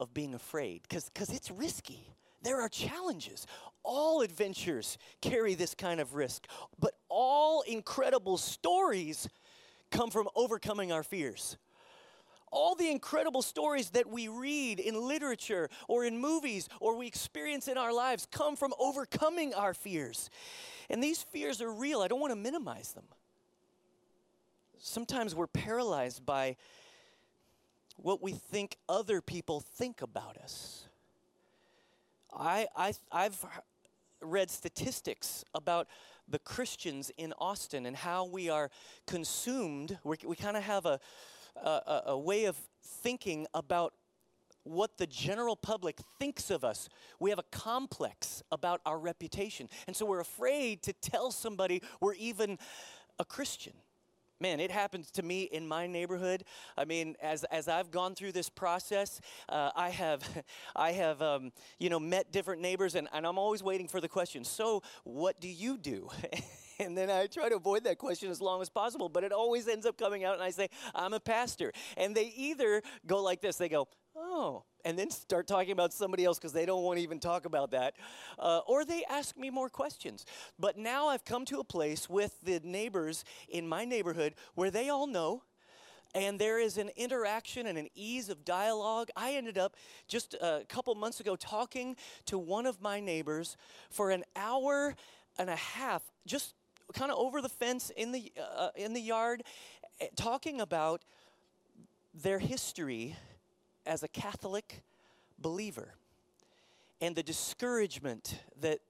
of 0.00 0.14
being 0.14 0.34
afraid 0.34 0.82
because 0.88 1.30
it's 1.30 1.50
risky. 1.50 2.08
There 2.42 2.60
are 2.60 2.68
challenges. 2.68 3.46
All 3.82 4.20
adventures 4.20 4.98
carry 5.20 5.54
this 5.54 5.74
kind 5.74 6.00
of 6.00 6.14
risk, 6.14 6.46
but 6.78 6.92
all 7.08 7.62
incredible 7.62 8.36
stories 8.36 9.28
come 9.90 10.10
from 10.10 10.28
overcoming 10.36 10.92
our 10.92 11.02
fears. 11.02 11.56
All 12.50 12.74
the 12.74 12.90
incredible 12.90 13.42
stories 13.42 13.90
that 13.90 14.08
we 14.08 14.28
read 14.28 14.80
in 14.80 14.94
literature 14.94 15.68
or 15.86 16.04
in 16.04 16.18
movies 16.18 16.68
or 16.80 16.96
we 16.96 17.06
experience 17.06 17.68
in 17.68 17.76
our 17.76 17.92
lives 17.92 18.26
come 18.30 18.56
from 18.56 18.72
overcoming 18.78 19.52
our 19.52 19.74
fears. 19.74 20.30
And 20.88 21.02
these 21.02 21.22
fears 21.22 21.60
are 21.60 21.70
real. 21.70 22.00
I 22.00 22.08
don't 22.08 22.20
want 22.20 22.32
to 22.32 22.38
minimize 22.38 22.92
them. 22.92 23.04
Sometimes 24.78 25.34
we're 25.34 25.48
paralyzed 25.48 26.24
by 26.24 26.56
what 27.98 28.22
we 28.22 28.32
think 28.32 28.76
other 28.88 29.20
people 29.20 29.60
think 29.60 30.02
about 30.02 30.36
us. 30.38 30.88
I, 32.32 32.66
I, 32.76 32.94
I've 33.10 33.44
read 34.22 34.50
statistics 34.50 35.44
about 35.54 35.88
the 36.28 36.38
Christians 36.38 37.10
in 37.16 37.32
Austin 37.38 37.86
and 37.86 37.96
how 37.96 38.24
we 38.24 38.48
are 38.48 38.70
consumed. 39.06 39.98
We're, 40.04 40.16
we 40.24 40.36
kind 40.36 40.56
of 40.56 40.62
have 40.62 40.86
a, 40.86 41.00
a, 41.56 42.02
a 42.06 42.18
way 42.18 42.44
of 42.44 42.56
thinking 42.82 43.46
about 43.54 43.94
what 44.62 44.98
the 44.98 45.06
general 45.06 45.56
public 45.56 45.98
thinks 46.18 46.50
of 46.50 46.62
us. 46.62 46.88
We 47.18 47.30
have 47.30 47.38
a 47.38 47.44
complex 47.50 48.42
about 48.52 48.80
our 48.84 48.98
reputation. 48.98 49.68
And 49.86 49.96
so 49.96 50.06
we're 50.06 50.20
afraid 50.20 50.82
to 50.82 50.92
tell 50.92 51.30
somebody 51.30 51.82
we're 52.00 52.14
even 52.14 52.58
a 53.18 53.24
Christian 53.24 53.72
man 54.40 54.60
it 54.60 54.70
happens 54.70 55.10
to 55.10 55.22
me 55.22 55.42
in 55.42 55.66
my 55.66 55.86
neighborhood. 55.86 56.44
I 56.76 56.84
mean 56.84 57.16
as, 57.20 57.44
as 57.44 57.68
i've 57.68 57.90
gone 57.90 58.14
through 58.14 58.32
this 58.32 58.48
process 58.48 59.20
uh, 59.48 59.70
i 59.74 59.90
have 59.90 60.22
i 60.76 60.92
have 60.92 61.20
um, 61.22 61.52
you 61.78 61.90
know 61.90 62.00
met 62.00 62.32
different 62.32 62.62
neighbors 62.62 62.94
and, 62.94 63.08
and 63.12 63.26
i'm 63.26 63.38
always 63.38 63.62
waiting 63.62 63.88
for 63.88 64.00
the 64.00 64.08
question 64.08 64.44
so 64.44 64.82
what 65.04 65.40
do 65.40 65.48
you 65.48 65.76
do? 65.78 66.08
And 66.80 66.96
then 66.96 67.10
i 67.10 67.26
try 67.26 67.48
to 67.48 67.56
avoid 67.56 67.82
that 67.84 67.98
question 67.98 68.30
as 68.30 68.40
long 68.40 68.62
as 68.62 68.68
possible 68.68 69.08
but 69.08 69.24
it 69.24 69.32
always 69.32 69.66
ends 69.66 69.84
up 69.84 69.98
coming 69.98 70.22
out 70.22 70.34
and 70.34 70.42
i 70.44 70.50
say 70.50 70.68
i'm 70.94 71.12
a 71.12 71.18
pastor. 71.18 71.72
And 71.96 72.14
they 72.14 72.32
either 72.36 72.82
go 73.04 73.20
like 73.20 73.40
this 73.40 73.56
they 73.56 73.68
go 73.68 73.88
oh, 74.18 74.64
and 74.84 74.98
then 74.98 75.10
start 75.10 75.46
talking 75.46 75.72
about 75.72 75.92
somebody 75.92 76.24
else 76.24 76.38
because 76.38 76.52
they 76.52 76.66
don't 76.66 76.82
want 76.82 76.98
to 76.98 77.02
even 77.02 77.20
talk 77.20 77.44
about 77.44 77.70
that. 77.72 77.94
Uh, 78.38 78.60
or 78.66 78.84
they 78.84 79.04
ask 79.08 79.36
me 79.36 79.50
more 79.50 79.68
questions. 79.68 80.24
But 80.58 80.76
now 80.76 81.08
I've 81.08 81.24
come 81.24 81.44
to 81.46 81.60
a 81.60 81.64
place 81.64 82.08
with 82.08 82.40
the 82.42 82.60
neighbors 82.64 83.24
in 83.48 83.68
my 83.68 83.84
neighborhood 83.84 84.34
where 84.54 84.70
they 84.70 84.88
all 84.88 85.06
know. 85.06 85.42
And 86.14 86.38
there 86.38 86.58
is 86.58 86.78
an 86.78 86.90
interaction 86.96 87.66
and 87.66 87.76
an 87.76 87.88
ease 87.94 88.30
of 88.30 88.44
dialogue. 88.44 89.10
I 89.14 89.34
ended 89.34 89.58
up 89.58 89.76
just 90.06 90.34
a 90.34 90.64
couple 90.68 90.94
months 90.94 91.20
ago 91.20 91.36
talking 91.36 91.96
to 92.26 92.38
one 92.38 92.64
of 92.64 92.80
my 92.80 92.98
neighbors 92.98 93.56
for 93.90 94.10
an 94.10 94.24
hour 94.34 94.94
and 95.38 95.50
a 95.50 95.56
half, 95.56 96.02
just 96.26 96.54
kind 96.94 97.12
of 97.12 97.18
over 97.18 97.42
the 97.42 97.48
fence 97.48 97.90
in 97.94 98.12
the, 98.12 98.32
uh, 98.56 98.70
in 98.74 98.94
the 98.94 99.00
yard, 99.00 99.42
eh, 100.00 100.06
talking 100.16 100.62
about 100.62 101.04
their 102.14 102.38
history 102.38 103.14
as 103.88 104.02
a 104.02 104.08
Catholic 104.08 104.82
believer 105.38 105.94
and 107.00 107.16
the 107.16 107.22
discouragement 107.22 108.38
that 108.60 108.80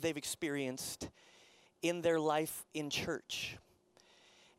they've 0.00 0.16
experienced 0.16 1.08
in 1.82 2.00
their 2.00 2.20
life 2.20 2.64
in 2.72 2.88
church. 2.88 3.58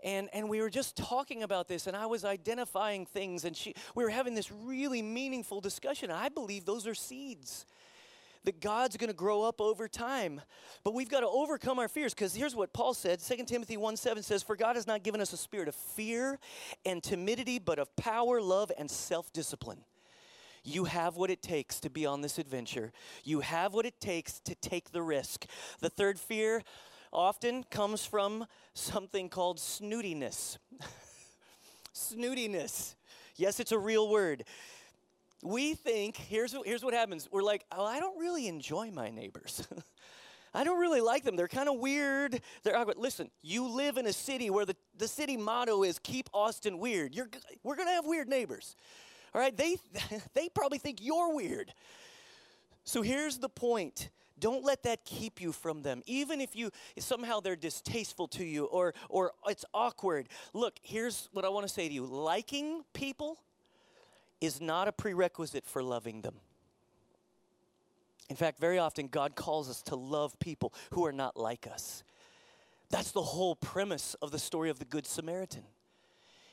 And, 0.04 0.30
and 0.34 0.50
we 0.50 0.62
were 0.62 0.70
just 0.70 0.96
talking 0.96 1.42
about 1.42 1.68
this, 1.68 1.88
and 1.88 1.98
I 1.98 2.06
was 2.06 2.24
identifying 2.24 3.06
things, 3.06 3.46
and 3.46 3.56
she, 3.56 3.74
we 3.96 4.04
were 4.04 4.12
having 4.12 4.36
this 4.36 4.52
really 4.52 5.02
meaningful 5.02 5.60
discussion. 5.60 6.12
I 6.12 6.30
believe 6.30 6.66
those 6.66 6.86
are 6.86 6.94
seeds 6.94 7.66
that 8.48 8.62
God's 8.62 8.96
going 8.96 9.10
to 9.10 9.14
grow 9.14 9.44
up 9.44 9.60
over 9.60 9.90
time. 9.90 10.40
But 10.86 10.94
we've 10.94 11.10
got 11.10 11.20
to 11.20 11.28
overcome 11.28 11.80
our 11.80 11.90
fears 11.90 12.14
because 12.14 12.34
here's 12.34 12.56
what 12.56 12.72
Paul 12.72 12.94
said 12.94 13.20
2 13.20 13.44
Timothy 13.44 13.76
1 13.76 13.98
7 13.98 14.24
says, 14.24 14.42
For 14.42 14.56
God 14.56 14.78
has 14.78 14.88
not 14.88 15.04
given 15.04 15.20
us 15.20 15.34
a 15.34 15.38
spirit 15.38 15.68
of 15.68 15.76
fear 15.76 16.40
and 16.86 17.04
timidity, 17.04 17.60
but 17.60 17.78
of 17.78 17.94
power, 17.98 18.40
love, 18.40 18.72
and 18.80 18.90
self 18.90 19.34
discipline. 19.34 19.80
You 20.64 20.86
have 20.86 21.18
what 21.18 21.30
it 21.30 21.42
takes 21.42 21.82
to 21.82 21.90
be 21.90 22.06
on 22.06 22.22
this 22.22 22.38
adventure. 22.38 22.94
You 23.26 23.42
have 23.42 23.74
what 23.74 23.86
it 23.86 24.00
takes 24.00 24.40
to 24.40 24.56
take 24.56 24.92
the 24.92 25.02
risk. 25.02 25.46
The 25.82 25.90
third 25.90 26.18
fear 26.18 26.64
often 27.12 27.66
comes 27.66 28.06
from 28.06 28.46
something 28.74 29.28
called 29.28 29.58
snootiness. 29.58 30.58
snootiness. 31.94 32.96
Yes, 33.36 33.60
it's 33.60 33.74
a 33.74 33.78
real 33.78 34.10
word 34.10 34.46
we 35.44 35.76
think 35.76 36.18
here's, 36.18 36.56
here's 36.66 36.84
what 36.84 36.94
happens. 36.94 37.28
We're 37.32 37.44
like 37.44 37.66
oh 37.72 37.86
i 37.86 38.00
don't 38.00 38.20
really 38.20 38.48
enjoy 38.48 38.92
my 38.92 39.10
neighbors. 39.10 39.68
I 40.54 40.64
don't 40.64 40.80
really 40.80 41.02
like 41.02 41.24
them. 41.24 41.36
They're 41.36 41.50
kind 41.50 41.70
of 41.70 41.78
weird. 41.78 42.42
They're 42.64 42.76
awkward. 42.76 42.98
listen 42.98 43.30
you 43.42 43.68
live 43.68 43.98
in 43.98 44.08
a 44.08 44.14
city 44.14 44.50
where 44.50 44.66
the, 44.66 44.76
the 44.98 45.08
city 45.08 45.38
motto 45.38 45.84
is 45.84 46.00
keep 46.00 46.30
austin 46.34 46.80
weird. 46.80 47.14
You're, 47.14 47.30
we're 47.64 47.76
going 47.76 47.88
to 47.88 47.94
have 47.94 48.06
weird 48.06 48.28
neighbors 48.28 48.76
all 49.34 49.42
right? 49.42 49.56
They, 49.56 49.78
they 50.34 50.50
probably 50.50 50.80
think 50.80 51.00
you're 51.02 51.34
weird. 51.34 51.74
So 52.84 53.02
here's 53.02 53.38
the 53.38 53.50
point. 53.50 54.10
Don't 54.40 54.64
let 54.64 54.84
that 54.84 55.04
keep 55.04 55.42
you 55.42 55.52
from 55.52 55.82
them. 55.82 56.02
Even 56.06 56.42
if 56.42 56.56
you 56.56 56.72
somehow 57.00 57.40
they're 57.40 57.56
distasteful 57.56 58.28
to 58.30 58.44
you 58.44 58.66
or 58.66 58.94
or 59.10 59.32
it's 59.48 59.66
awkward. 59.74 60.30
Look 60.54 60.76
here's 60.84 61.28
what 61.34 61.44
i 61.44 61.50
want 61.50 61.68
to 61.68 61.74
say 61.74 61.88
to 61.88 61.94
you. 61.94 62.06
Liking 62.06 62.84
people 62.94 63.40
is 64.42 64.62
not 64.62 64.88
a 64.88 64.92
prerequisite 64.92 65.66
for 65.66 65.82
loving 65.82 66.22
them. 66.22 66.36
In 68.30 68.36
fact, 68.36 68.60
very 68.60 68.78
often 68.78 69.08
God 69.08 69.36
calls 69.36 69.70
us 69.70 69.82
to 69.84 69.96
love 69.96 70.38
people 70.40 70.74
who 70.92 71.06
are 71.06 71.14
not 71.14 71.38
like 71.38 71.66
us. 71.66 72.04
That's 72.90 73.12
the 73.12 73.22
whole 73.22 73.56
premise 73.56 74.16
of 74.16 74.32
the 74.32 74.40
story 74.40 74.70
of 74.70 74.80
the 74.80 74.86
Good 74.86 75.06
Samaritan 75.06 75.64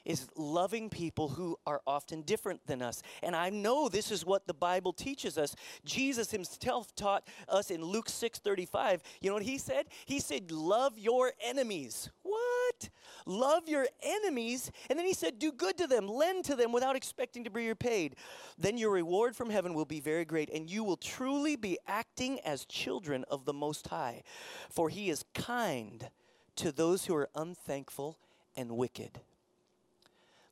is 0.05 0.29
loving 0.37 0.91
people 0.91 1.29
who 1.29 1.59
are 1.67 1.81
often 1.87 2.23
different 2.23 2.67
than 2.67 2.83
us. 2.83 3.03
And 3.23 3.35
I 3.35 3.51
know 3.51 3.89
this 3.89 4.11
is 4.11 4.25
what 4.25 4.47
the 4.47 4.55
Bible 4.55 4.93
teaches 4.93 5.39
us. 5.39 5.55
Jesus 5.85 6.31
himself 6.31 6.95
taught 6.95 7.27
us 7.49 7.71
in 7.71 7.83
Luke 7.83 8.09
6:35. 8.09 9.03
You 9.21 9.31
know 9.31 9.35
what 9.35 9.45
he 9.45 9.59
said? 9.59 9.87
He 10.05 10.21
said, 10.21 10.51
"Love 10.51 10.99
your 10.99 11.33
enemies." 11.41 12.11
What? 12.23 12.91
Love 13.27 13.69
your 13.69 13.87
enemies? 14.03 14.71
And 14.91 14.99
then 14.99 15.07
he 15.07 15.15
said, 15.15 15.39
"Do 15.39 15.53
good 15.53 15.79
to 15.79 15.87
them, 15.87 16.09
lend 16.09 16.45
to 16.47 16.57
them 16.57 16.73
without 16.73 16.97
expecting 16.97 17.45
to 17.45 17.51
be 17.51 17.69
repaid. 17.69 18.17
Then 18.59 18.77
your 18.77 18.91
reward 18.91 19.37
from 19.37 19.51
heaven 19.51 19.75
will 19.75 19.85
be 19.85 20.01
very 20.01 20.25
great, 20.25 20.51
and 20.51 20.69
you 20.69 20.85
will 20.85 20.97
truly 20.97 21.57
be 21.57 21.79
acting 21.87 22.41
as 22.41 22.65
children 22.65 23.25
of 23.25 23.45
the 23.45 23.53
Most 23.53 23.89
High, 23.89 24.23
for 24.69 24.89
he 24.89 25.09
is 25.09 25.25
kind 25.35 26.11
to 26.57 26.73
those 26.73 27.07
who 27.07 27.15
are 27.15 27.31
unthankful 27.35 28.19
and 28.57 28.77
wicked." 28.77 29.21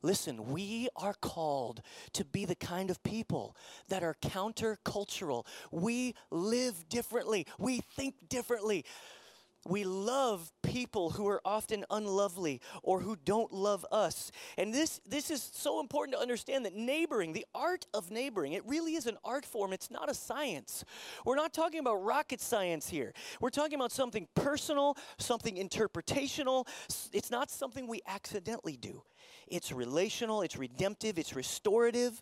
Listen, 0.03 0.47
we 0.53 0.89
are 0.97 1.15
called 1.15 1.81
to 2.13 2.25
be 2.25 2.45
the 2.45 2.57
kind 2.57 2.91
of 2.91 3.03
people 3.03 3.57
that 3.89 4.03
are 4.03 4.17
countercultural. 4.21 5.47
We 5.71 6.15
live 6.31 6.89
differently, 6.89 7.47
we 7.59 7.81
think 7.81 8.15
differently. 8.29 8.85
We 9.67 9.85
love 9.85 10.53
people 10.63 11.11
who 11.11 11.29
are 11.29 11.41
often 11.45 11.85
unlovely 11.89 12.61
or 12.83 13.01
who 13.01 13.17
don't 13.17 13.53
love 13.53 13.87
us. 13.93 14.33
And 14.59 14.75
this, 14.75 15.01
this 15.07 15.31
is 15.31 15.51
so 15.53 15.79
important 15.79 16.17
to 16.17 16.21
understand 16.21 16.65
that 16.67 16.75
neighboring, 16.75 17.33
the 17.33 17.47
art 17.55 17.87
of 17.95 18.11
neighboring, 18.11 18.55
it 18.55 18.67
really 18.67 18.95
is 18.95 19.07
an 19.07 19.19
art 19.25 19.45
form. 19.45 19.73
It's 19.73 19.91
not 19.91 20.11
a 20.11 20.15
science. 20.15 20.85
We're 21.25 21.37
not 21.37 21.53
talking 21.53 21.79
about 21.79 22.03
rocket 22.03 22.41
science 22.41 22.89
here. 22.89 23.13
We're 23.41 23.51
talking 23.51 23.75
about 23.75 23.93
something 23.93 24.27
personal, 24.35 24.97
something 25.19 25.55
interpretational. 25.57 26.67
It's 27.13 27.31
not 27.31 27.49
something 27.49 27.87
we 27.87 28.01
accidentally 28.07 28.77
do. 28.77 29.05
It's 29.47 29.71
relational, 29.71 30.43
it's 30.43 30.57
redemptive, 30.57 31.19
it's 31.19 31.37
restorative 31.37 32.21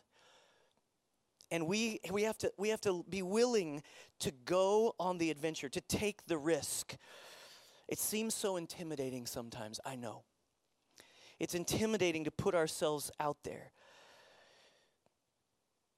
and 1.50 1.66
we, 1.66 2.00
we, 2.12 2.22
have 2.22 2.38
to, 2.38 2.52
we 2.56 2.68
have 2.68 2.80
to 2.82 3.04
be 3.08 3.22
willing 3.22 3.82
to 4.20 4.30
go 4.44 4.94
on 5.00 5.18
the 5.18 5.30
adventure, 5.30 5.68
to 5.68 5.80
take 5.80 6.26
the 6.26 6.38
risk. 6.38 6.96
It 7.90 7.98
seems 7.98 8.34
so 8.34 8.56
intimidating 8.56 9.26
sometimes, 9.26 9.80
I 9.84 9.96
know. 9.96 10.22
It's 11.40 11.56
intimidating 11.56 12.22
to 12.24 12.30
put 12.30 12.54
ourselves 12.54 13.10
out 13.18 13.38
there. 13.42 13.72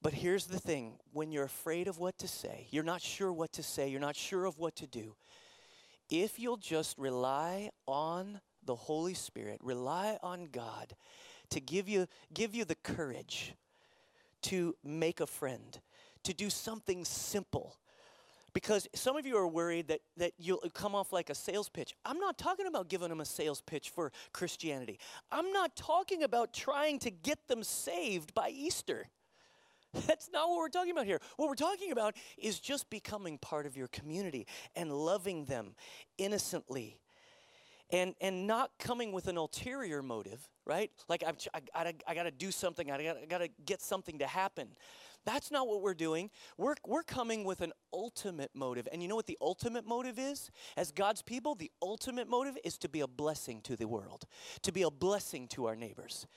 But 0.01 0.13
here's 0.13 0.47
the 0.47 0.59
thing 0.59 0.97
when 1.13 1.31
you're 1.31 1.43
afraid 1.43 1.87
of 1.87 1.99
what 1.99 2.17
to 2.17 2.27
say, 2.27 2.67
you're 2.71 2.83
not 2.83 3.01
sure 3.01 3.31
what 3.31 3.53
to 3.53 3.63
say, 3.63 3.89
you're 3.89 4.01
not 4.01 4.15
sure 4.15 4.45
of 4.45 4.57
what 4.57 4.75
to 4.77 4.87
do, 4.87 5.15
if 6.09 6.39
you'll 6.39 6.57
just 6.57 6.97
rely 6.97 7.69
on 7.85 8.41
the 8.65 8.75
Holy 8.75 9.13
Spirit, 9.13 9.59
rely 9.63 10.17
on 10.23 10.47
God 10.51 10.95
to 11.51 11.61
give 11.61 11.87
you, 11.87 12.07
give 12.33 12.55
you 12.55 12.65
the 12.65 12.75
courage 12.75 13.53
to 14.41 14.75
make 14.83 15.19
a 15.19 15.27
friend, 15.27 15.79
to 16.23 16.33
do 16.33 16.49
something 16.49 17.05
simple. 17.05 17.77
Because 18.53 18.87
some 18.93 19.17
of 19.17 19.25
you 19.25 19.35
are 19.37 19.47
worried 19.47 19.87
that, 19.87 20.01
that 20.17 20.33
you'll 20.37 20.63
come 20.73 20.93
off 20.93 21.11
like 21.11 21.29
a 21.29 21.35
sales 21.35 21.69
pitch. 21.69 21.95
I'm 22.05 22.19
not 22.19 22.37
talking 22.37 22.67
about 22.67 22.87
giving 22.87 23.09
them 23.09 23.19
a 23.19 23.25
sales 23.25 23.61
pitch 23.61 23.89
for 23.89 24.11
Christianity. 24.31 24.99
I'm 25.31 25.51
not 25.51 25.75
talking 25.75 26.23
about 26.23 26.53
trying 26.53 26.99
to 26.99 27.11
get 27.11 27.47
them 27.47 27.63
saved 27.63 28.33
by 28.33 28.49
Easter. 28.49 29.07
That's 30.07 30.29
not 30.31 30.49
what 30.49 30.57
we're 30.57 30.69
talking 30.69 30.91
about 30.91 31.05
here. 31.05 31.19
What 31.37 31.49
we're 31.49 31.55
talking 31.55 31.91
about 31.91 32.15
is 32.37 32.59
just 32.59 32.89
becoming 32.89 33.37
part 33.37 33.65
of 33.65 33.75
your 33.75 33.87
community 33.87 34.47
and 34.75 34.91
loving 34.91 35.45
them 35.45 35.75
innocently 36.17 36.99
and, 37.91 38.15
and 38.19 38.47
not 38.47 38.71
coming 38.79 39.11
with 39.11 39.27
an 39.27 39.37
ulterior 39.37 40.01
motive, 40.01 40.49
right? 40.65 40.91
Like, 41.07 41.23
I've, 41.23 41.37
I, 41.53 41.59
gotta, 41.59 41.93
I 42.07 42.15
gotta 42.15 42.31
do 42.31 42.49
something, 42.49 42.89
I 42.89 42.97
gotta, 42.97 43.21
I 43.21 43.25
gotta 43.25 43.49
get 43.65 43.81
something 43.81 44.19
to 44.19 44.27
happen. 44.27 44.69
That's 45.25 45.51
not 45.51 45.67
what 45.67 45.81
we're 45.81 45.93
doing. 45.93 46.29
We're, 46.57 46.75
we're 46.85 47.03
coming 47.03 47.43
with 47.43 47.61
an 47.61 47.73
ultimate 47.93 48.51
motive. 48.53 48.87
And 48.91 49.01
you 49.01 49.07
know 49.07 49.15
what 49.15 49.27
the 49.27 49.37
ultimate 49.41 49.85
motive 49.85 50.19
is? 50.19 50.51
As 50.75 50.91
God's 50.91 51.21
people, 51.21 51.55
the 51.55 51.71
ultimate 51.81 52.27
motive 52.27 52.57
is 52.63 52.77
to 52.79 52.89
be 52.89 53.01
a 53.01 53.07
blessing 53.07 53.61
to 53.61 53.75
the 53.75 53.87
world, 53.87 54.25
to 54.63 54.71
be 54.71 54.81
a 54.81 54.91
blessing 54.91 55.47
to 55.49 55.65
our 55.65 55.75
neighbors. 55.75 56.27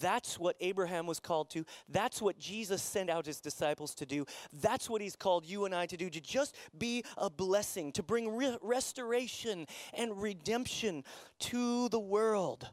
That's 0.00 0.38
what 0.38 0.56
Abraham 0.60 1.06
was 1.06 1.20
called 1.20 1.50
to. 1.50 1.64
That's 1.88 2.22
what 2.22 2.38
Jesus 2.38 2.82
sent 2.82 3.10
out 3.10 3.26
his 3.26 3.40
disciples 3.40 3.94
to 3.96 4.06
do. 4.06 4.26
That's 4.52 4.88
what 4.88 5.00
he's 5.00 5.16
called 5.16 5.46
you 5.46 5.64
and 5.64 5.74
I 5.74 5.86
to 5.86 5.96
do, 5.96 6.10
to 6.10 6.20
just 6.20 6.54
be 6.78 7.04
a 7.16 7.30
blessing, 7.30 7.92
to 7.92 8.02
bring 8.02 8.36
re- 8.36 8.58
restoration 8.62 9.66
and 9.94 10.20
redemption 10.20 11.04
to 11.40 11.88
the 11.88 12.00
world. 12.00 12.70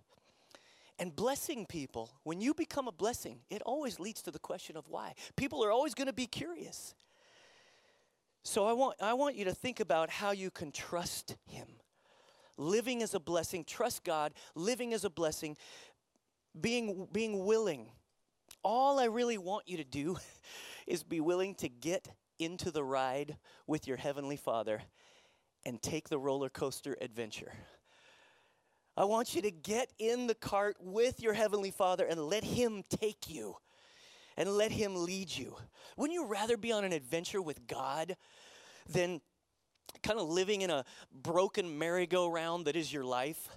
And 0.99 1.15
blessing 1.15 1.65
people, 1.65 2.11
when 2.23 2.39
you 2.39 2.53
become 2.53 2.87
a 2.87 2.91
blessing, 2.91 3.39
it 3.49 3.61
always 3.63 3.99
leads 3.99 4.21
to 4.23 4.31
the 4.31 4.39
question 4.39 4.77
of 4.77 4.87
why. 4.89 5.13
People 5.35 5.63
are 5.63 5.71
always 5.71 5.93
going 5.95 6.07
to 6.07 6.13
be 6.13 6.27
curious. 6.27 6.93
So 8.43 8.65
I 8.65 8.73
want, 8.73 8.97
I 9.01 9.13
want 9.13 9.35
you 9.35 9.45
to 9.45 9.53
think 9.53 9.79
about 9.79 10.09
how 10.09 10.31
you 10.31 10.51
can 10.51 10.71
trust 10.71 11.35
Him. 11.45 11.67
Living 12.57 13.01
as 13.01 13.15
a 13.15 13.19
blessing, 13.19 13.63
trust 13.63 14.03
God, 14.03 14.33
living 14.53 14.93
as 14.93 15.03
a 15.03 15.09
blessing, 15.09 15.57
being, 16.59 17.07
being 17.11 17.45
willing. 17.45 17.87
All 18.63 18.99
I 18.99 19.05
really 19.05 19.39
want 19.39 19.67
you 19.67 19.77
to 19.77 19.83
do 19.83 20.17
is 20.87 21.03
be 21.03 21.21
willing 21.21 21.55
to 21.55 21.69
get 21.69 22.07
into 22.37 22.69
the 22.69 22.83
ride 22.83 23.37
with 23.65 23.87
your 23.87 23.97
Heavenly 23.97 24.37
Father 24.37 24.81
and 25.65 25.81
take 25.81 26.09
the 26.09 26.19
roller 26.19 26.49
coaster 26.49 26.97
adventure. 27.01 27.53
I 28.95 29.05
want 29.05 29.33
you 29.33 29.41
to 29.41 29.51
get 29.51 29.91
in 29.97 30.27
the 30.27 30.35
cart 30.35 30.77
with 30.79 31.19
your 31.19 31.33
Heavenly 31.33 31.71
Father 31.71 32.05
and 32.05 32.19
let 32.25 32.43
Him 32.43 32.83
take 32.89 33.27
you 33.27 33.55
and 34.37 34.49
let 34.49 34.71
Him 34.71 34.95
lead 34.95 35.35
you. 35.35 35.55
Wouldn't 35.97 36.13
you 36.13 36.27
rather 36.27 36.57
be 36.57 36.71
on 36.71 36.83
an 36.83 36.93
adventure 36.93 37.41
with 37.41 37.65
God 37.65 38.15
than 38.87 39.19
kind 40.03 40.19
of 40.19 40.29
living 40.29 40.61
in 40.61 40.69
a 40.69 40.85
broken 41.11 41.79
merry-go-round 41.79 42.65
that 42.65 42.75
is 42.75 42.93
your 42.93 43.03
life? 43.03 43.49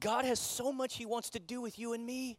God 0.00 0.24
has 0.24 0.40
so 0.40 0.72
much 0.72 0.96
He 0.96 1.06
wants 1.06 1.30
to 1.30 1.38
do 1.38 1.60
with 1.60 1.78
you 1.78 1.92
and 1.92 2.04
me. 2.04 2.36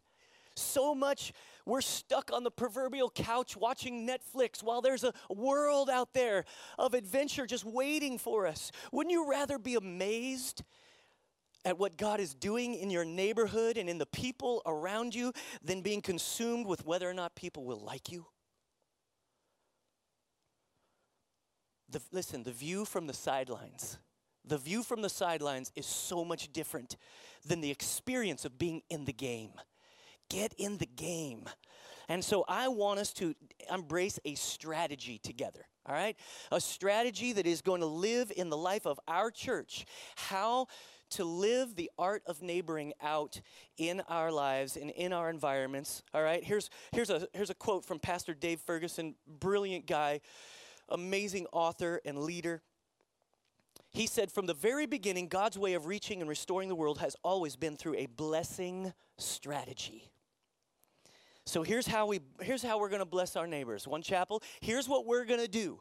So 0.58 0.94
much 0.94 1.32
we're 1.66 1.82
stuck 1.82 2.32
on 2.34 2.44
the 2.44 2.52
proverbial 2.52 3.10
couch 3.10 3.58
watching 3.58 4.08
Netflix 4.08 4.62
while 4.62 4.82
there's 4.82 5.04
a 5.04 5.14
world 5.30 5.90
out 5.90 6.14
there 6.14 6.46
of 6.78 6.94
adventure 6.94 7.46
just 7.46 7.66
waiting 7.66 8.18
for 8.18 8.46
us. 8.46 8.72
Wouldn't 8.92 9.12
you 9.12 9.30
rather 9.30 9.58
be 9.58 9.76
amazed 9.76 10.64
at 11.66 11.80
what 11.80 11.98
God 11.98 12.20
is 12.20 12.34
doing 12.34 12.76
in 12.76 12.92
your 12.92 13.04
neighborhood 13.04 13.76
and 13.76 13.90
in 13.90 13.98
the 13.98 14.06
people 14.06 14.62
around 14.66 15.16
you 15.16 15.34
than 15.64 15.82
being 15.82 16.02
consumed 16.02 16.68
with 16.68 16.86
whether 16.86 17.10
or 17.10 17.14
not 17.14 17.36
people 17.36 17.66
will 17.66 17.80
like 17.80 18.12
you? 18.12 18.28
The, 21.90 22.02
listen, 22.12 22.44
the 22.44 22.52
view 22.52 22.86
from 22.86 23.08
the 23.08 23.14
sidelines, 23.14 23.98
the 24.46 24.58
view 24.58 24.84
from 24.84 25.02
the 25.02 25.10
sidelines 25.10 25.72
is 25.76 25.86
so 25.86 26.24
much 26.24 26.54
different 26.54 26.98
than 27.46 27.62
the 27.62 27.72
experience 27.72 28.46
of 28.46 28.58
being 28.58 28.84
in 28.90 29.06
the 29.06 29.14
game. 29.14 29.52
Get 30.30 30.54
in 30.58 30.78
the 30.78 30.86
game. 30.88 31.46
And 32.08 32.24
so 32.24 32.46
I 32.48 32.68
want 32.68 33.00
us 33.00 33.14
to 33.14 33.34
embrace 33.72 34.20
a 34.26 34.36
strategy 34.36 35.20
together, 35.20 35.66
all 35.86 35.96
right? 35.96 36.16
A 36.52 36.62
strategy 36.62 37.34
that 37.34 37.48
is 37.48 37.62
going 37.62 37.82
to 37.82 37.88
live 37.88 38.32
in 38.36 38.50
the 38.50 38.58
life 38.58 38.86
of 38.86 39.00
our 39.08 39.32
church. 39.32 39.86
How 40.16 40.68
to 41.16 41.24
live 41.24 41.76
the 41.76 41.90
art 41.98 42.24
of 42.26 42.42
neighboring 42.42 42.94
out 43.02 43.42
in 43.78 44.02
our 44.10 44.32
lives 44.32 44.76
and 44.76 44.90
in 44.92 45.14
our 45.14 45.30
environments. 45.30 46.04
All 46.14 46.22
right, 46.22 46.44
here's, 46.44 46.70
here's, 46.92 47.10
a, 47.10 47.28
here's 47.34 47.50
a 47.50 47.56
quote 47.56 47.86
from 47.86 48.00
Pastor 48.00 48.34
Dave 48.34 48.60
Ferguson, 48.60 49.16
brilliant 49.26 49.88
guy, 49.88 50.20
amazing 50.90 51.48
author 51.54 52.02
and 52.06 52.20
leader. 52.20 52.62
He 53.92 54.08
said, 54.08 54.30
From 54.30 54.46
the 54.46 54.54
very 54.54 54.86
beginning, 54.86 55.30
God's 55.30 55.58
way 55.58 55.74
of 55.74 55.86
reaching 55.86 56.20
and 56.20 56.30
restoring 56.30 56.68
the 56.68 56.76
world 56.76 57.00
has 57.00 57.16
always 57.24 57.56
been 57.56 57.78
through 57.78 57.96
a 57.96 58.08
blessing 58.08 58.94
strategy. 59.18 60.12
So 61.46 61.64
here's 61.64 61.88
how 61.88 62.08
we 62.08 62.20
here's 62.42 62.64
how 62.64 62.80
we're 62.80 62.90
going 62.90 63.00
to 63.00 63.06
bless 63.06 63.36
our 63.36 63.48
neighbors. 63.48 63.88
One 63.88 64.02
chapel. 64.02 64.42
Here's 64.60 64.90
what 64.90 65.06
we're 65.06 65.26
going 65.26 65.40
to 65.40 65.48
do 65.48 65.80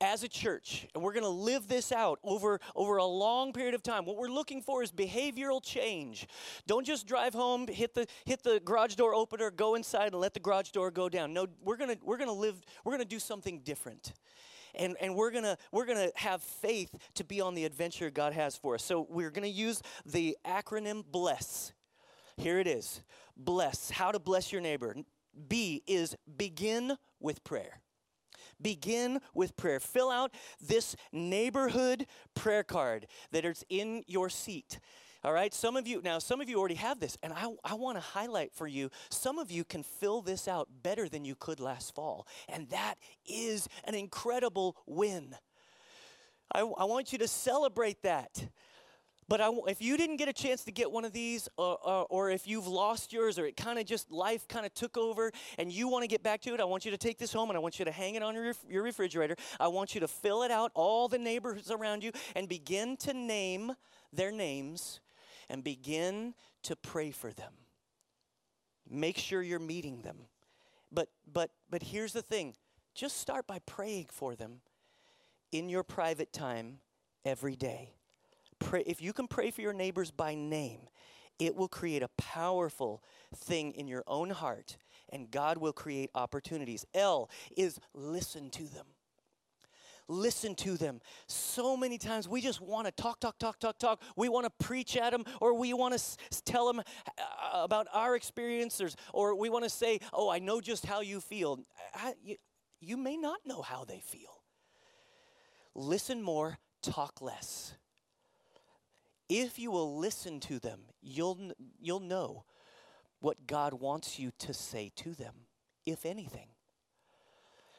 as 0.00 0.22
a 0.22 0.28
church, 0.28 0.86
and 0.94 1.02
we're 1.02 1.12
going 1.12 1.24
to 1.24 1.28
live 1.28 1.68
this 1.68 1.92
out 1.92 2.18
over, 2.24 2.58
over 2.74 2.96
a 2.96 3.04
long 3.04 3.52
period 3.52 3.74
of 3.74 3.82
time. 3.82 4.04
What 4.04 4.16
we're 4.16 4.28
looking 4.28 4.62
for 4.62 4.82
is 4.82 4.90
behavioral 4.90 5.62
change. 5.62 6.26
Don't 6.66 6.86
just 6.86 7.06
drive 7.06 7.34
home, 7.34 7.66
hit 7.68 7.94
the, 7.94 8.06
hit 8.24 8.42
the 8.42 8.60
garage 8.64 8.94
door 8.94 9.14
opener, 9.14 9.50
go 9.50 9.74
inside, 9.74 10.12
and 10.12 10.20
let 10.20 10.34
the 10.34 10.40
garage 10.40 10.70
door 10.70 10.90
go 10.90 11.08
down. 11.08 11.32
No, 11.32 11.46
we're 11.62 11.76
going 11.76 11.90
to 11.90 11.98
we're 12.02 12.16
gonna 12.18 12.32
live, 12.32 12.60
we're 12.84 12.92
going 12.92 13.02
to 13.02 13.08
do 13.08 13.18
something 13.18 13.60
different. 13.60 14.12
And, 14.74 14.96
and 15.00 15.16
we're 15.16 15.32
gonna 15.32 15.58
we're 15.72 15.84
gonna 15.84 16.10
have 16.14 16.42
faith 16.42 16.94
to 17.14 17.24
be 17.24 17.40
on 17.40 17.56
the 17.56 17.64
adventure 17.64 18.08
God 18.08 18.32
has 18.32 18.56
for 18.56 18.76
us. 18.76 18.84
So 18.84 19.04
we're 19.10 19.30
gonna 19.30 19.48
use 19.48 19.82
the 20.06 20.38
acronym 20.46 21.04
BLESS. 21.10 21.72
Here 22.36 22.60
it 22.60 22.68
is. 22.68 23.02
Bless. 23.36 23.90
How 23.90 24.12
to 24.12 24.20
bless 24.20 24.52
your 24.52 24.60
neighbor. 24.60 24.94
B 25.48 25.82
is 25.88 26.14
begin 26.36 26.96
with 27.18 27.42
prayer. 27.42 27.80
Begin 28.60 29.20
with 29.34 29.56
prayer. 29.56 29.80
Fill 29.80 30.10
out 30.10 30.32
this 30.60 30.96
neighborhood 31.12 32.06
prayer 32.34 32.62
card 32.62 33.06
that 33.32 33.44
is 33.44 33.64
in 33.68 34.02
your 34.06 34.28
seat. 34.28 34.78
All 35.22 35.34
right, 35.34 35.52
some 35.52 35.76
of 35.76 35.86
you, 35.86 36.00
now 36.02 36.18
some 36.18 36.40
of 36.40 36.48
you 36.48 36.58
already 36.58 36.76
have 36.76 36.98
this, 36.98 37.18
and 37.22 37.32
I, 37.34 37.46
I 37.62 37.74
want 37.74 37.98
to 37.98 38.00
highlight 38.00 38.54
for 38.54 38.66
you, 38.66 38.90
some 39.10 39.38
of 39.38 39.50
you 39.50 39.64
can 39.64 39.82
fill 39.82 40.22
this 40.22 40.48
out 40.48 40.68
better 40.82 41.10
than 41.10 41.26
you 41.26 41.34
could 41.34 41.60
last 41.60 41.94
fall. 41.94 42.26
And 42.48 42.70
that 42.70 42.94
is 43.26 43.68
an 43.84 43.94
incredible 43.94 44.76
win. 44.86 45.36
I, 46.54 46.60
I 46.60 46.84
want 46.84 47.12
you 47.12 47.18
to 47.18 47.28
celebrate 47.28 48.02
that. 48.02 48.48
But 49.30 49.40
I, 49.40 49.48
if 49.68 49.80
you 49.80 49.96
didn't 49.96 50.16
get 50.16 50.28
a 50.28 50.32
chance 50.32 50.64
to 50.64 50.72
get 50.72 50.90
one 50.90 51.04
of 51.04 51.12
these, 51.12 51.48
or, 51.56 51.78
or, 51.86 52.06
or 52.10 52.30
if 52.30 52.48
you've 52.48 52.66
lost 52.66 53.12
yours, 53.12 53.38
or 53.38 53.46
it 53.46 53.56
kind 53.56 53.78
of 53.78 53.86
just 53.86 54.10
life 54.10 54.48
kind 54.48 54.66
of 54.66 54.74
took 54.74 54.98
over, 54.98 55.30
and 55.56 55.70
you 55.70 55.86
want 55.86 56.02
to 56.02 56.08
get 56.08 56.24
back 56.24 56.40
to 56.40 56.52
it, 56.52 56.58
I 56.58 56.64
want 56.64 56.84
you 56.84 56.90
to 56.90 56.96
take 56.96 57.16
this 57.16 57.32
home 57.32 57.48
and 57.48 57.56
I 57.56 57.60
want 57.60 57.78
you 57.78 57.84
to 57.84 57.92
hang 57.92 58.16
it 58.16 58.24
on 58.24 58.34
your, 58.34 58.52
your 58.68 58.82
refrigerator. 58.82 59.36
I 59.60 59.68
want 59.68 59.94
you 59.94 60.00
to 60.00 60.08
fill 60.08 60.42
it 60.42 60.50
out, 60.50 60.72
all 60.74 61.06
the 61.06 61.16
neighbors 61.16 61.70
around 61.70 62.02
you, 62.02 62.10
and 62.34 62.48
begin 62.48 62.96
to 62.98 63.14
name 63.14 63.72
their 64.12 64.32
names 64.32 64.98
and 65.48 65.62
begin 65.62 66.34
to 66.64 66.74
pray 66.74 67.12
for 67.12 67.32
them. 67.32 67.52
Make 68.90 69.16
sure 69.16 69.42
you're 69.42 69.60
meeting 69.60 70.02
them. 70.02 70.16
But 70.90 71.08
but 71.32 71.52
but 71.70 71.84
here's 71.84 72.12
the 72.12 72.22
thing. 72.22 72.54
Just 72.96 73.18
start 73.18 73.46
by 73.46 73.60
praying 73.60 74.08
for 74.10 74.34
them 74.34 74.62
in 75.52 75.68
your 75.68 75.84
private 75.84 76.32
time 76.32 76.80
every 77.24 77.54
day 77.54 77.92
pray 78.60 78.84
if 78.86 79.02
you 79.02 79.12
can 79.12 79.26
pray 79.26 79.50
for 79.50 79.62
your 79.62 79.72
neighbors 79.72 80.12
by 80.12 80.34
name, 80.36 80.82
it 81.40 81.56
will 81.56 81.68
create 81.68 82.02
a 82.02 82.08
powerful 82.16 83.02
thing 83.34 83.72
in 83.72 83.88
your 83.88 84.04
own 84.06 84.30
heart 84.30 84.76
and 85.10 85.30
God 85.30 85.58
will 85.58 85.72
create 85.72 86.10
opportunities. 86.14 86.86
L 86.94 87.28
is 87.56 87.78
listen 87.94 88.50
to 88.50 88.64
them. 88.64 88.86
Listen 90.08 90.56
to 90.56 90.76
them. 90.76 91.00
So 91.28 91.76
many 91.76 91.96
times 91.96 92.28
we 92.28 92.40
just 92.40 92.60
want 92.60 92.86
to 92.86 92.92
talk, 92.92 93.20
talk, 93.20 93.38
talk, 93.38 93.60
talk, 93.60 93.78
talk. 93.78 94.02
We 94.16 94.28
want 94.28 94.44
to 94.44 94.64
preach 94.64 94.96
at 94.96 95.12
them, 95.12 95.24
or 95.40 95.54
we 95.54 95.72
want 95.72 95.92
to 95.92 96.00
s- 96.00 96.16
tell 96.44 96.66
them 96.66 96.80
uh, 96.80 97.62
about 97.62 97.86
our 97.92 98.16
experiences, 98.16 98.96
or 99.14 99.36
we 99.36 99.48
want 99.48 99.64
to 99.64 99.70
say, 99.70 100.00
Oh, 100.12 100.28
I 100.28 100.40
know 100.40 100.60
just 100.60 100.84
how 100.84 101.00
you 101.00 101.20
feel. 101.20 101.60
I, 101.94 102.14
you, 102.24 102.36
you 102.80 102.96
may 102.96 103.16
not 103.16 103.38
know 103.46 103.62
how 103.62 103.84
they 103.84 104.00
feel. 104.00 104.42
Listen 105.76 106.22
more, 106.22 106.58
talk 106.82 107.22
less. 107.22 107.74
If 109.30 109.60
you 109.60 109.70
will 109.70 109.96
listen 109.96 110.40
to 110.40 110.58
them, 110.58 110.80
you'll, 111.00 111.52
you'll 111.80 112.00
know 112.00 112.44
what 113.20 113.46
God 113.46 113.74
wants 113.74 114.18
you 114.18 114.32
to 114.40 114.52
say 114.52 114.90
to 114.96 115.14
them, 115.14 115.34
if 115.86 116.04
anything. 116.04 116.48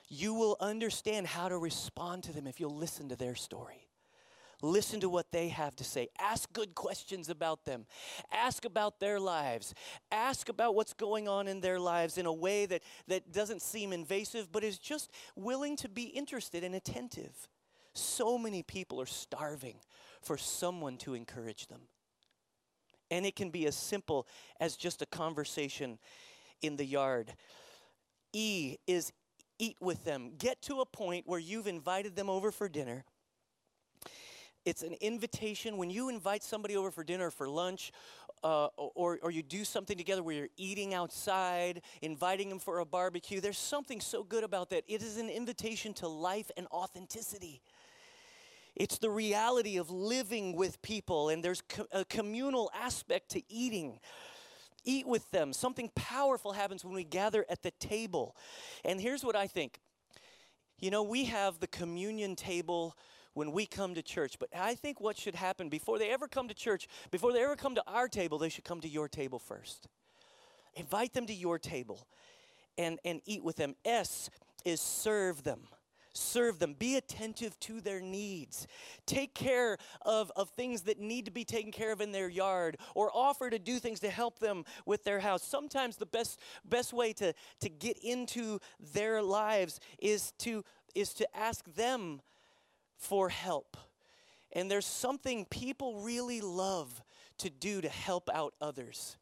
You 0.07 0.33
will 0.33 0.55
understand 0.61 1.27
how 1.27 1.49
to 1.49 1.57
respond 1.57 2.23
to 2.23 2.33
them 2.33 2.47
if 2.47 2.61
you'll 2.61 2.75
listen 2.75 3.09
to 3.09 3.17
their 3.17 3.35
story. 3.35 3.89
Listen 4.61 5.01
to 5.01 5.09
what 5.09 5.31
they 5.33 5.49
have 5.49 5.75
to 5.75 5.83
say. 5.83 6.07
Ask 6.19 6.53
good 6.53 6.73
questions 6.73 7.27
about 7.27 7.65
them. 7.65 7.85
Ask 8.31 8.63
about 8.63 9.01
their 9.01 9.19
lives. 9.19 9.73
Ask 10.09 10.47
about 10.47 10.73
what's 10.73 10.93
going 10.93 11.27
on 11.27 11.49
in 11.49 11.59
their 11.59 11.79
lives 11.79 12.17
in 12.17 12.27
a 12.27 12.33
way 12.33 12.65
that, 12.67 12.81
that 13.07 13.33
doesn't 13.33 13.61
seem 13.61 13.91
invasive, 13.91 14.53
but 14.53 14.63
is 14.63 14.77
just 14.77 15.09
willing 15.35 15.75
to 15.77 15.89
be 15.89 16.03
interested 16.03 16.63
and 16.63 16.75
attentive. 16.75 17.49
So 17.93 18.37
many 18.37 18.63
people 18.63 19.01
are 19.01 19.05
starving 19.05 19.75
for 20.21 20.37
someone 20.37 20.97
to 20.97 21.13
encourage 21.13 21.67
them. 21.67 21.81
And 23.09 23.25
it 23.25 23.35
can 23.35 23.49
be 23.49 23.65
as 23.65 23.75
simple 23.75 24.27
as 24.59 24.75
just 24.75 25.01
a 25.01 25.05
conversation 25.05 25.99
in 26.61 26.77
the 26.77 26.85
yard. 26.85 27.33
E 28.33 28.77
is 28.87 29.11
eat 29.59 29.77
with 29.81 30.03
them. 30.05 30.31
Get 30.37 30.61
to 30.63 30.81
a 30.81 30.85
point 30.85 31.27
where 31.27 31.39
you've 31.39 31.67
invited 31.67 32.15
them 32.15 32.29
over 32.29 32.51
for 32.51 32.69
dinner. 32.69 33.03
It's 34.63 34.83
an 34.83 34.95
invitation. 35.01 35.77
When 35.77 35.89
you 35.89 36.09
invite 36.09 36.43
somebody 36.43 36.77
over 36.77 36.91
for 36.91 37.03
dinner 37.03 37.27
or 37.27 37.31
for 37.31 37.49
lunch, 37.49 37.91
uh, 38.43 38.67
or, 38.77 39.19
or 39.21 39.31
you 39.31 39.43
do 39.43 39.63
something 39.63 39.97
together 39.97 40.23
where 40.23 40.35
you're 40.35 40.49
eating 40.57 40.93
outside, 40.93 41.81
inviting 42.01 42.49
them 42.49 42.59
for 42.59 42.79
a 42.79 42.85
barbecue, 42.85 43.39
there's 43.39 43.57
something 43.57 43.99
so 43.99 44.23
good 44.23 44.43
about 44.43 44.69
that. 44.69 44.83
It 44.87 45.01
is 45.01 45.17
an 45.17 45.29
invitation 45.29 45.93
to 45.95 46.07
life 46.07 46.49
and 46.57 46.67
authenticity. 46.67 47.61
It's 48.75 48.97
the 48.97 49.09
reality 49.09 49.77
of 49.77 49.89
living 49.89 50.55
with 50.55 50.81
people, 50.81 51.29
and 51.29 51.43
there's 51.43 51.61
co- 51.61 51.87
a 51.91 52.05
communal 52.05 52.71
aspect 52.73 53.29
to 53.31 53.43
eating. 53.51 53.99
Eat 54.83 55.05
with 55.05 55.29
them. 55.31 55.53
Something 55.53 55.91
powerful 55.93 56.53
happens 56.53 56.83
when 56.83 56.93
we 56.93 57.03
gather 57.03 57.45
at 57.49 57.61
the 57.61 57.71
table. 57.71 58.35
And 58.83 58.99
here's 58.99 59.23
what 59.23 59.35
I 59.35 59.47
think 59.47 59.79
you 60.79 60.89
know, 60.89 61.03
we 61.03 61.25
have 61.25 61.59
the 61.59 61.67
communion 61.67 62.35
table 62.35 62.97
when 63.33 63.51
we 63.51 63.67
come 63.67 63.93
to 63.93 64.01
church, 64.01 64.37
but 64.39 64.49
I 64.55 64.73
think 64.73 64.99
what 64.99 65.15
should 65.15 65.35
happen 65.35 65.69
before 65.69 65.99
they 65.99 66.09
ever 66.09 66.27
come 66.27 66.47
to 66.47 66.55
church, 66.55 66.87
before 67.11 67.31
they 67.31 67.43
ever 67.43 67.55
come 67.55 67.75
to 67.75 67.83
our 67.85 68.07
table, 68.07 68.39
they 68.39 68.49
should 68.49 68.63
come 68.63 68.81
to 68.81 68.89
your 68.89 69.07
table 69.07 69.37
first. 69.37 69.87
Invite 70.75 71.13
them 71.13 71.27
to 71.27 71.33
your 71.33 71.59
table 71.59 72.07
and, 72.77 72.99
and 73.05 73.21
eat 73.25 73.43
with 73.43 73.57
them. 73.57 73.75
S 73.85 74.29
is 74.65 74.81
serve 74.81 75.43
them 75.43 75.67
serve 76.13 76.59
them, 76.59 76.75
be 76.77 76.95
attentive 76.95 77.59
to 77.61 77.81
their 77.81 78.01
needs, 78.01 78.67
take 79.05 79.33
care 79.33 79.77
of, 80.01 80.31
of 80.35 80.49
things 80.49 80.81
that 80.83 80.99
need 80.99 81.25
to 81.25 81.31
be 81.31 81.43
taken 81.43 81.71
care 81.71 81.91
of 81.91 82.01
in 82.01 82.11
their 82.11 82.29
yard, 82.29 82.77
or 82.95 83.11
offer 83.13 83.49
to 83.49 83.59
do 83.59 83.79
things 83.79 83.99
to 84.01 84.09
help 84.09 84.39
them 84.39 84.63
with 84.85 85.03
their 85.03 85.19
house. 85.19 85.43
Sometimes 85.43 85.97
the 85.97 86.05
best, 86.05 86.39
best 86.65 86.93
way 86.93 87.13
to, 87.13 87.33
to 87.59 87.69
get 87.69 87.97
into 88.03 88.59
their 88.93 89.21
lives 89.21 89.79
is 89.99 90.31
to, 90.39 90.63
is 90.95 91.13
to 91.13 91.37
ask 91.37 91.65
them 91.75 92.21
for 92.97 93.29
help. 93.29 93.77
And 94.53 94.69
there's 94.69 94.85
something 94.85 95.45
people 95.45 96.01
really 96.01 96.41
love 96.41 97.01
to 97.37 97.49
do 97.49 97.81
to 97.81 97.89
help 97.89 98.29
out 98.33 98.53
others. 98.61 99.17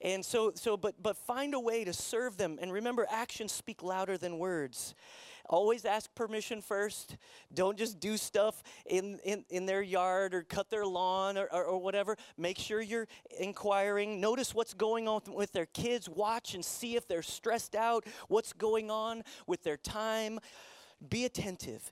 And 0.00 0.24
so, 0.24 0.52
so 0.54 0.76
but, 0.76 1.02
but 1.02 1.16
find 1.16 1.54
a 1.54 1.60
way 1.60 1.84
to 1.84 1.92
serve 1.92 2.36
them. 2.36 2.58
And 2.60 2.72
remember, 2.72 3.06
actions 3.10 3.52
speak 3.52 3.82
louder 3.82 4.16
than 4.16 4.38
words. 4.38 4.94
Always 5.50 5.84
ask 5.84 6.14
permission 6.14 6.62
first. 6.62 7.16
Don't 7.52 7.76
just 7.76 7.98
do 7.98 8.16
stuff 8.16 8.62
in, 8.86 9.18
in, 9.24 9.44
in 9.50 9.66
their 9.66 9.82
yard 9.82 10.32
or 10.32 10.44
cut 10.44 10.70
their 10.70 10.86
lawn 10.86 11.36
or, 11.36 11.48
or, 11.52 11.64
or 11.64 11.78
whatever. 11.78 12.16
Make 12.38 12.56
sure 12.56 12.80
you're 12.80 13.08
inquiring. 13.36 14.20
Notice 14.20 14.54
what's 14.54 14.74
going 14.74 15.08
on 15.08 15.22
with 15.26 15.50
their 15.50 15.66
kids. 15.66 16.08
Watch 16.08 16.54
and 16.54 16.64
see 16.64 16.94
if 16.94 17.08
they're 17.08 17.20
stressed 17.20 17.74
out, 17.74 18.06
what's 18.28 18.52
going 18.52 18.92
on 18.92 19.24
with 19.48 19.64
their 19.64 19.76
time. 19.76 20.38
Be 21.08 21.24
attentive. 21.24 21.90